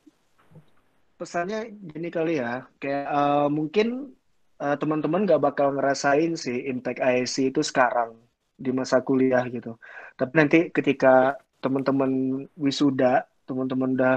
Pesannya 1.17 1.73
gini 1.73 2.09
kali 2.13 2.39
ya, 2.45 2.69
kayak 2.77 3.07
uh, 3.09 3.49
mungkin 3.49 4.13
uh, 4.61 4.77
teman-teman 4.77 5.29
gak 5.29 5.43
bakal 5.43 5.73
ngerasain 5.77 6.37
sih 6.37 6.69
impact 6.69 7.01
ISC 7.01 7.53
itu 7.53 7.61
sekarang 7.61 8.17
di 8.57 8.73
masa 8.73 9.05
kuliah 9.05 9.45
gitu. 9.53 9.77
Tapi 10.17 10.33
nanti 10.33 10.59
ketika 10.73 11.37
teman-teman 11.61 12.45
wisuda, 12.57 13.29
teman-teman 13.45 13.93
udah 13.97 14.17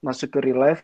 masuk 0.00 0.36
ke 0.36 0.38
real 0.40 0.60
life, 0.60 0.80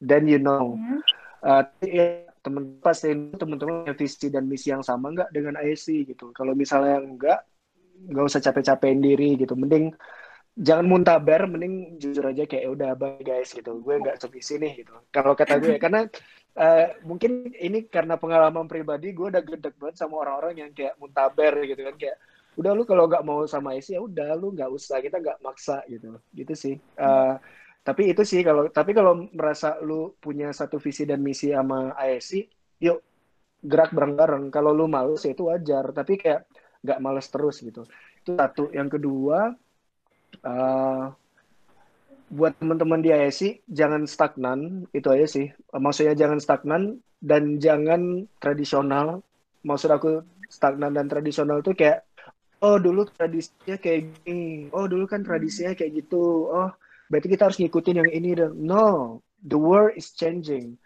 then 0.00 0.28
you 0.28 0.40
know. 0.40 0.76
Hmm. 0.76 1.00
Uh, 1.42 1.64
ya, 1.82 2.28
teman 2.44 2.78
pasti 2.78 3.14
teman-teman 3.34 3.86
punya 3.86 3.94
visi 3.96 4.26
dan 4.30 4.46
misi 4.46 4.70
yang 4.70 4.84
sama 4.84 5.10
nggak 5.10 5.30
dengan 5.32 5.58
ISC 5.58 6.06
gitu. 6.06 6.30
Kalau 6.36 6.52
misalnya 6.52 7.00
nggak, 7.02 7.40
nggak 8.12 8.24
usah 8.24 8.40
capek-capekin 8.44 9.00
diri 9.00 9.34
gitu. 9.40 9.56
Mending 9.56 9.94
jangan 10.58 10.84
muntaber, 10.84 11.48
mending 11.48 11.96
jujur 11.96 12.28
aja 12.28 12.44
kayak 12.44 12.62
ya 12.68 12.70
udah 12.70 12.90
bye 12.98 13.16
guys 13.24 13.50
gitu. 13.56 13.80
Gue 13.80 13.96
nggak 13.96 14.20
sevisi 14.20 14.60
nih 14.60 14.84
gitu. 14.84 14.92
Kalau 15.08 15.32
kata 15.32 15.56
gue 15.58 15.80
karena 15.80 16.04
uh, 16.56 16.86
mungkin 17.04 17.52
ini 17.56 17.88
karena 17.88 18.20
pengalaman 18.20 18.68
pribadi 18.68 19.12
gue 19.16 19.32
udah 19.32 19.42
gede 19.44 19.70
banget 19.76 19.96
sama 19.96 20.20
orang-orang 20.24 20.66
yang 20.66 20.70
kayak 20.72 20.96
muntaber 21.00 21.54
gitu 21.64 21.80
kan 21.84 21.96
kayak 21.96 22.16
udah 22.52 22.72
lu 22.76 22.84
kalau 22.84 23.08
nggak 23.08 23.24
mau 23.24 23.48
sama 23.48 23.72
isi 23.72 23.96
ya 23.96 24.00
udah 24.04 24.36
lu 24.36 24.52
nggak 24.52 24.68
usah 24.68 25.00
kita 25.00 25.16
nggak 25.20 25.40
maksa 25.40 25.80
gitu. 25.88 26.20
Gitu 26.36 26.52
sih. 26.52 26.76
Uh, 27.00 27.40
tapi 27.82 28.12
itu 28.12 28.22
sih 28.22 28.44
kalau 28.44 28.68
tapi 28.68 28.92
kalau 28.92 29.26
merasa 29.32 29.80
lu 29.80 30.12
punya 30.20 30.52
satu 30.52 30.76
visi 30.76 31.08
dan 31.08 31.24
misi 31.24 31.50
sama 31.50 31.96
ISC 31.96 32.44
yuk 32.84 33.00
gerak 33.64 33.96
bareng-bareng. 33.96 34.52
Kalau 34.52 34.76
lu 34.76 34.84
males 34.84 35.24
ya 35.24 35.32
itu 35.32 35.48
wajar. 35.48 35.96
Tapi 35.96 36.12
kayak 36.20 36.44
nggak 36.84 36.98
males 37.00 37.26
terus 37.32 37.56
gitu. 37.64 37.88
Itu 38.20 38.36
satu. 38.36 38.68
Yang 38.68 39.00
kedua 39.00 39.56
uh, 40.44 41.04
buat 42.32 42.56
teman-teman 42.56 43.04
di 43.04 43.12
ISC 43.12 43.60
jangan 43.68 44.08
stagnan. 44.08 44.88
Itu 44.96 45.12
aja 45.12 45.28
sih. 45.28 45.52
Maksudnya 45.76 46.16
jangan 46.16 46.40
stagnan 46.40 46.96
dan 47.20 47.60
jangan 47.60 48.24
tradisional. 48.40 49.20
Maksud 49.62 49.90
aku 49.92 50.10
stagnan 50.48 50.96
dan 50.96 51.12
tradisional 51.12 51.60
tuh 51.60 51.76
kayak 51.76 52.08
oh 52.64 52.80
dulu 52.80 53.04
tradisinya 53.12 53.76
kayak 53.76 54.00
gini. 54.24 54.72
Oh 54.72 54.88
dulu 54.88 55.04
kan 55.04 55.20
tradisinya 55.20 55.76
kayak 55.76 56.02
gitu. 56.02 56.48
Oh 56.48 56.72
berarti 57.12 57.28
kita 57.28 57.52
harus 57.52 57.60
ngikutin 57.60 58.00
yang 58.00 58.10
ini 58.10 58.30
dan 58.32 58.56
no 58.56 59.20
the 59.44 59.58
world 59.60 59.92
is 59.92 60.16
changing. 60.16 60.80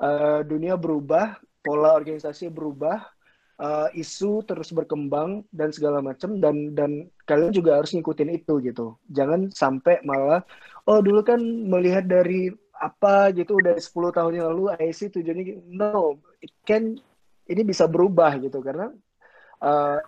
Uh, 0.00 0.44
dunia 0.44 0.76
berubah 0.76 1.40
pola 1.60 1.96
organisasi 1.96 2.48
berubah 2.48 3.04
uh, 3.60 3.88
isu 3.92 4.42
terus 4.48 4.72
berkembang 4.72 5.44
dan 5.52 5.70
segala 5.70 6.00
macam 6.00 6.40
dan 6.40 6.72
dan 6.72 7.12
kalian 7.28 7.52
juga 7.52 7.78
harus 7.78 7.92
ngikutin 7.92 8.30
itu 8.32 8.58
gitu. 8.64 8.96
Jangan 9.12 9.52
sampai 9.52 10.00
malah 10.02 10.42
oh 10.90 10.98
dulu 10.98 11.22
kan 11.22 11.38
melihat 11.42 12.04
dari 12.10 12.50
apa 12.80 13.30
gitu 13.36 13.60
udah 13.60 13.76
10 13.76 14.16
tahun 14.16 14.32
yang 14.40 14.46
lalu 14.50 14.74
IC 14.74 15.14
tujuannya 15.14 15.62
no 15.70 16.18
it 16.40 16.50
can 16.66 16.98
ini 17.46 17.62
bisa 17.62 17.86
berubah 17.86 18.40
gitu 18.40 18.58
karena 18.64 18.90
uh, 19.62 19.98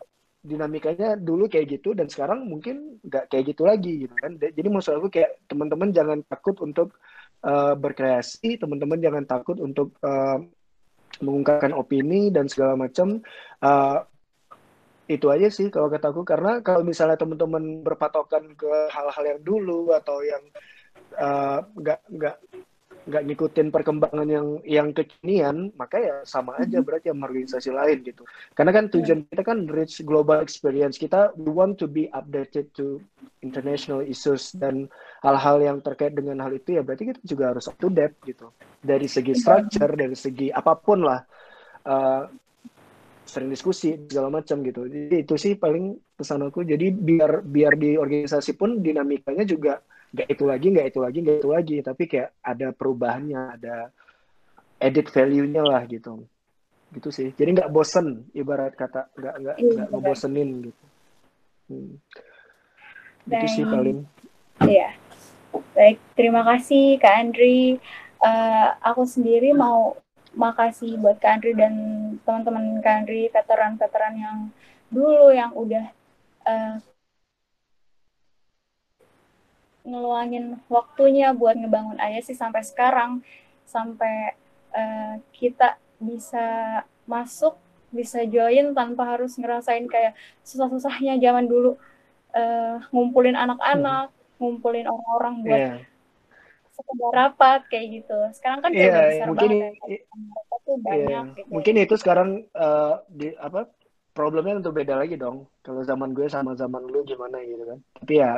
dinamikanya 0.43 1.15
dulu 1.15 1.47
kayak 1.47 1.79
gitu 1.79 1.95
dan 1.95 2.11
sekarang 2.11 2.51
mungkin 2.51 2.99
nggak 3.07 3.31
kayak 3.31 3.55
gitu 3.55 3.63
lagi 3.63 4.07
gitu 4.07 4.15
kan. 4.19 4.35
Jadi 4.35 4.69
maksud 4.69 4.99
aku 4.99 5.07
kayak 5.07 5.47
teman-teman 5.47 5.95
jangan 5.95 6.19
takut 6.27 6.59
untuk 6.59 6.99
uh, 7.47 7.79
berkreasi 7.79 8.59
teman-teman 8.59 8.99
jangan 8.99 9.23
takut 9.23 9.63
untuk 9.63 9.95
uh, 10.03 10.43
mengungkapkan 11.23 11.71
opini 11.71 12.35
dan 12.35 12.51
segala 12.51 12.75
macam. 12.75 13.23
Uh, 13.63 14.03
itu 15.07 15.31
aja 15.31 15.51
sih 15.51 15.71
kalau 15.71 15.91
kataku 15.91 16.23
karena 16.27 16.63
kalau 16.63 16.83
misalnya 16.83 17.19
teman-teman 17.19 17.83
berpatokan 17.83 18.55
ke 18.55 18.71
hal-hal 18.91 19.25
yang 19.27 19.41
dulu 19.43 19.95
atau 19.95 20.23
yang 20.27 20.43
nggak 21.13 22.01
uh, 22.01 22.11
nggak 22.13 22.37
nggak 23.03 23.23
ngikutin 23.27 23.75
perkembangan 23.75 24.29
yang 24.31 24.47
yang 24.63 24.89
kekinian 24.95 25.75
maka 25.75 25.99
ya 25.99 26.17
sama 26.23 26.55
aja 26.55 26.79
mm-hmm. 26.79 26.87
berarti 26.87 27.07
sama 27.11 27.27
organisasi 27.27 27.71
lain 27.75 27.99
gitu. 28.07 28.23
Karena 28.55 28.71
kan 28.71 28.85
tujuan 28.95 29.27
kita 29.27 29.43
kan 29.43 29.59
reach 29.67 30.07
global 30.07 30.39
experience. 30.39 31.03
Kita 31.03 31.35
we 31.35 31.51
want 31.51 31.83
to 31.83 31.91
be 31.91 32.07
updated 32.15 32.71
to 32.79 33.03
international 33.43 34.07
issues 34.07 34.55
dan 34.55 34.87
hal-hal 35.27 35.59
yang 35.59 35.79
terkait 35.83 36.15
dengan 36.15 36.39
hal 36.47 36.55
itu 36.55 36.79
ya 36.79 36.87
berarti 36.87 37.11
kita 37.11 37.21
juga 37.27 37.51
harus 37.51 37.67
up 37.67 37.75
to 37.83 37.91
date 37.91 38.15
gitu. 38.23 38.55
Dari 38.79 39.11
segi 39.11 39.35
structure 39.35 39.91
dari 39.99 40.15
segi 40.15 40.55
apa 40.55 40.79
pun 40.79 41.03
lah 41.03 41.19
uh, 41.91 42.23
sering 43.27 43.51
diskusi 43.51 43.99
segala 44.07 44.31
macam 44.31 44.63
gitu. 44.63 44.87
Jadi 44.87 45.17
itu 45.27 45.35
sih 45.35 45.59
paling 45.59 45.99
pesan 46.15 46.47
aku. 46.47 46.63
Jadi 46.63 46.95
biar 46.95 47.43
biar 47.43 47.75
di 47.75 47.99
organisasi 47.99 48.55
pun 48.55 48.79
dinamikanya 48.79 49.43
juga 49.43 49.83
nggak 50.13 50.29
itu 50.29 50.45
lagi 50.45 50.67
nggak 50.69 50.87
itu 50.93 50.99
lagi 51.01 51.19
nggak 51.25 51.39
itu 51.41 51.51
lagi. 51.51 51.77
Tapi 51.81 52.03
kayak 52.09 52.31
ada 52.45 52.67
perubahannya 52.73 53.41
ada 53.59 53.77
edit 54.79 55.09
value-nya 55.09 55.63
lah 55.65 55.83
gitu. 55.89 56.25
Gitu 56.93 57.09
sih. 57.09 57.29
Jadi 57.33 57.51
nggak 57.57 57.73
bosen 57.73 58.29
ibarat 58.37 58.77
kata. 58.77 59.09
Nggak 59.17 59.35
nggak 59.41 59.57
iya, 59.59 59.71
nggak 59.73 59.89
ngebosenin 59.91 60.51
gitu. 60.71 60.85
Hmm. 61.73 61.97
itu 63.23 63.47
sih 63.55 63.65
paling 63.65 64.03
iya. 64.67 64.93
Baik 65.73 66.01
terima 66.19 66.43
kasih 66.45 66.97
kak 67.01 67.13
Andri. 67.13 67.79
Uh, 68.23 68.69
aku 68.81 69.03
sendiri 69.03 69.51
mau 69.53 69.99
makasih 70.33 70.97
buat 71.01 71.21
kak 71.21 71.41
Andri 71.41 71.53
dan 71.57 71.75
teman-teman 72.25 72.81
kak 72.81 73.05
Andri 73.05 73.29
veteran-veteran 73.29 74.15
yang 74.17 74.39
dulu 74.89 75.33
yang 75.33 75.53
udah 75.53 75.87
uh, 76.45 76.77
ngeluangin 79.83 80.59
waktunya 80.71 81.35
buat 81.35 81.55
ngebangun 81.59 81.99
ayah 81.99 82.23
sih 82.23 82.37
sampai 82.39 82.63
sekarang 82.63 83.23
sampai 83.67 84.37
uh, 84.75 85.15
kita 85.35 85.79
bisa 85.99 86.83
masuk 87.07 87.55
bisa 87.93 88.25
join 88.25 88.73
tanpa 88.73 89.05
harus 89.17 89.37
ngerasain 89.37 89.85
kayak 89.91 90.17
susah-susahnya 90.49 91.21
zaman 91.21 91.45
dulu 91.45 91.77
uh, 92.33 92.81
ngumpulin 92.93 93.37
anak-anak, 93.37 94.09
hmm. 94.09 94.37
ngumpulin 94.41 94.87
orang-orang 94.89 95.35
buat 95.45 95.61
yeah. 95.61 95.77
sekedar 96.73 97.13
rapat 97.13 97.61
kayak 97.69 97.87
gitu. 98.01 98.19
Sekarang 98.33 98.61
kan 98.65 98.73
kayak 98.73 98.81
Iya, 98.81 98.93
udah 98.97 99.05
besar 99.13 99.27
mungkin 99.29 99.51
banget. 99.53 99.73
i- 99.93 99.93
i- 99.93 100.05
Rapat 100.33 100.61
tuh 100.65 100.77
iya, 100.77 100.83
banyak 100.89 101.25
gitu. 101.37 101.51
mungkin 101.53 101.75
itu 101.85 101.95
sekarang 102.01 102.29
eh, 102.49 102.95
di 103.13 103.27
apa 103.37 103.61
problemnya 104.17 104.55
untuk 104.61 104.73
beda 104.77 104.95
lagi 104.97 105.15
dong. 105.21 105.37
Kalau 105.65 105.81
zaman 105.85 106.11
gue 106.17 106.27
sama 106.33 106.53
zaman 106.57 106.83
lu 106.89 107.05
gimana 107.05 107.37
gitu 107.45 107.65
kan. 107.69 107.79
Tapi 108.01 108.13
ya 108.21 108.31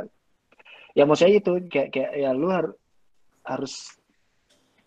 ya 0.94 1.02
maksudnya 1.04 1.42
itu 1.42 1.52
kayak 1.66 1.88
kayak 1.90 2.10
ya 2.14 2.30
lu 2.30 2.48
har- 2.48 2.78
harus 3.44 3.98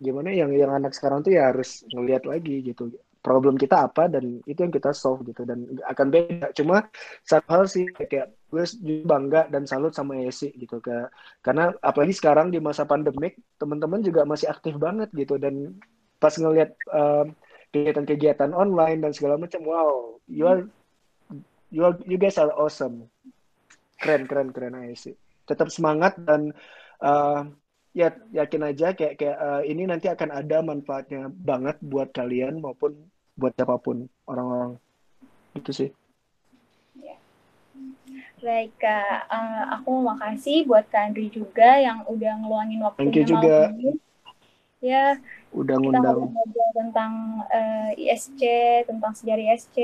gimana 0.00 0.32
yang 0.32 0.50
yang 0.54 0.72
anak 0.72 0.96
sekarang 0.96 1.20
tuh 1.20 1.36
ya 1.36 1.52
harus 1.52 1.84
ngelihat 1.92 2.24
lagi 2.24 2.64
gitu. 2.64 2.90
Problem 3.18 3.58
kita 3.58 3.90
apa 3.90 4.06
dan 4.08 4.40
itu 4.46 4.56
yang 4.62 4.72
kita 4.72 4.94
solve 4.94 5.26
gitu 5.26 5.42
dan 5.44 5.66
akan 5.84 6.06
beda. 6.08 6.54
Cuma 6.54 6.86
satu 7.26 7.48
hal 7.50 7.64
sih 7.68 7.90
kayak 7.92 8.32
gue 8.48 8.64
bangga 9.04 9.52
dan 9.52 9.68
salut 9.68 9.92
sama 9.92 10.16
Esi 10.24 10.54
gitu 10.56 10.80
ke 10.80 11.12
karena 11.44 11.74
apalagi 11.84 12.16
sekarang 12.16 12.48
di 12.48 12.62
masa 12.62 12.88
pandemik 12.88 13.36
teman-teman 13.60 14.00
juga 14.00 14.24
masih 14.24 14.48
aktif 14.48 14.80
banget 14.80 15.12
gitu 15.12 15.36
dan 15.36 15.76
pas 16.16 16.32
ngelihat 16.32 16.72
um, 16.88 17.36
kegiatan-kegiatan 17.74 18.56
online 18.56 19.04
dan 19.04 19.12
segala 19.12 19.36
macam 19.36 19.60
wow 19.68 20.16
you 20.24 20.48
are 20.48 20.64
you 21.68 21.84
are 21.84 21.98
you 22.08 22.16
guys 22.16 22.40
are 22.40 22.54
awesome. 22.56 23.12
Keren 23.98 24.24
keren 24.30 24.54
keren 24.54 24.78
Esi 24.88 25.12
tetap 25.48 25.72
semangat 25.72 26.20
dan 26.20 26.52
uh, 27.00 27.48
ya 27.96 28.12
yakin 28.30 28.62
aja 28.68 28.92
kayak 28.92 29.16
kayak 29.16 29.38
uh, 29.40 29.62
ini 29.64 29.88
nanti 29.88 30.12
akan 30.12 30.30
ada 30.30 30.60
manfaatnya 30.60 31.32
banget 31.32 31.80
buat 31.80 32.12
kalian 32.12 32.60
maupun 32.60 32.94
buat 33.34 33.56
siapa 33.56 33.80
pun 33.80 34.06
orang-orang 34.28 34.76
itu 35.56 35.72
sih 35.72 35.90
Baik 38.38 38.70
Kak, 38.78 39.26
Eh, 39.34 39.62
aku 39.74 39.98
mau 39.98 40.14
makasih 40.14 40.62
buat 40.62 40.86
Kak 40.86 41.10
Andri 41.10 41.26
juga 41.26 41.74
yang 41.82 42.06
udah 42.06 42.38
ngeluangin 42.38 42.80
Thank 42.94 43.18
you 43.18 43.26
juga. 43.26 43.74
ini. 43.74 43.98
Ya, 44.78 45.18
udah 45.50 45.74
kita 45.74 45.82
ngundang 45.82 46.30
ngobrol 46.30 46.70
tentang 46.70 47.12
eh, 47.50 47.90
ISC, 47.98 48.40
tentang 48.86 49.10
sejarah 49.10 49.42
ISC, 49.58 49.76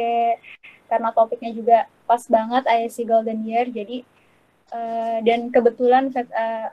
karena 0.86 1.10
topiknya 1.10 1.50
juga 1.50 1.78
pas 2.06 2.22
banget 2.30 2.62
ISC 2.62 3.02
Golden 3.02 3.42
Year. 3.42 3.66
Jadi 3.66 4.06
eh, 4.72 5.18
dan 5.26 5.52
kebetulan 5.52 6.08
eh, 6.14 6.70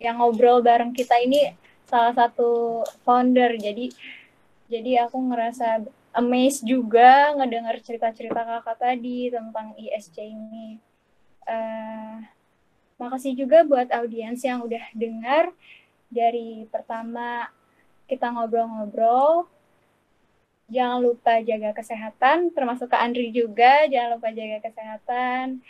yang 0.00 0.20
ngobrol 0.20 0.60
bareng 0.60 0.92
kita 0.92 1.16
ini 1.20 1.52
salah 1.88 2.12
satu 2.12 2.82
founder. 3.06 3.56
Jadi 3.56 3.92
jadi 4.66 5.06
aku 5.06 5.18
ngerasa 5.30 5.86
amazed 6.16 6.66
juga 6.66 7.36
ngedengar 7.36 7.78
cerita-cerita 7.84 8.42
kakak 8.42 8.78
tadi 8.80 9.30
tentang 9.30 9.76
ISC 9.78 10.16
ini. 10.20 10.80
Eh, 11.46 12.16
makasih 12.96 13.36
juga 13.36 13.62
buat 13.62 13.92
audiens 13.92 14.40
yang 14.42 14.64
udah 14.64 14.82
dengar 14.96 15.52
dari 16.10 16.64
pertama 16.72 17.46
kita 18.10 18.32
ngobrol-ngobrol. 18.32 19.46
Jangan 20.66 20.98
lupa 20.98 21.38
jaga 21.46 21.70
kesehatan, 21.70 22.50
termasuk 22.50 22.90
Kak 22.90 22.98
Andri 22.98 23.30
juga. 23.30 23.86
Jangan 23.86 24.18
lupa 24.18 24.34
jaga 24.34 24.58
kesehatan, 24.66 25.62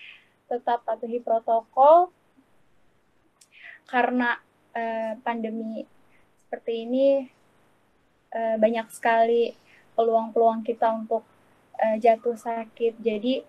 tetap 0.46 0.82
patuhi 0.86 1.18
protokol. 1.22 2.10
Karena 3.86 4.34
eh, 4.74 5.14
pandemi 5.22 5.86
seperti 6.46 6.72
ini 6.86 7.06
eh, 8.34 8.56
banyak 8.58 8.90
sekali 8.90 9.54
peluang-peluang 9.94 10.66
kita 10.66 10.90
untuk 10.94 11.22
eh, 11.78 11.96
jatuh 12.02 12.34
sakit. 12.34 12.98
Jadi 12.98 13.42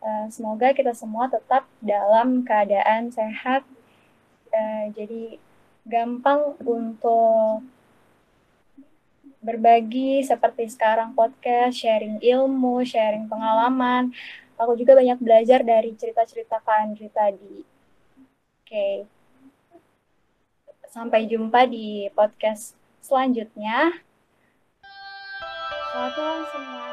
eh, 0.00 0.26
semoga 0.28 0.72
kita 0.76 0.92
semua 0.92 1.28
tetap 1.28 1.64
dalam 1.80 2.44
keadaan 2.44 3.08
sehat. 3.12 3.64
Eh, 4.50 4.92
jadi 4.92 5.38
gampang 5.88 6.60
untuk 6.60 7.64
berbagi 9.40 10.20
seperti 10.20 10.68
sekarang 10.68 11.16
podcast, 11.16 11.80
sharing 11.80 12.20
ilmu, 12.20 12.84
sharing 12.84 13.24
pengalaman. 13.26 14.12
Aku 14.60 14.76
juga 14.76 14.92
banyak 14.92 15.16
belajar 15.24 15.64
dari 15.64 15.96
cerita-cerita 15.96 16.60
Kak 16.60 16.76
Andri 16.84 17.08
tadi. 17.08 17.64
Oke. 18.60 19.08
Sampai 20.92 21.24
jumpa 21.24 21.64
di 21.64 22.12
podcast 22.12 22.76
selanjutnya. 23.00 23.88
Selamat 25.90 26.12
malam 26.20 26.44
semua. 26.52 26.89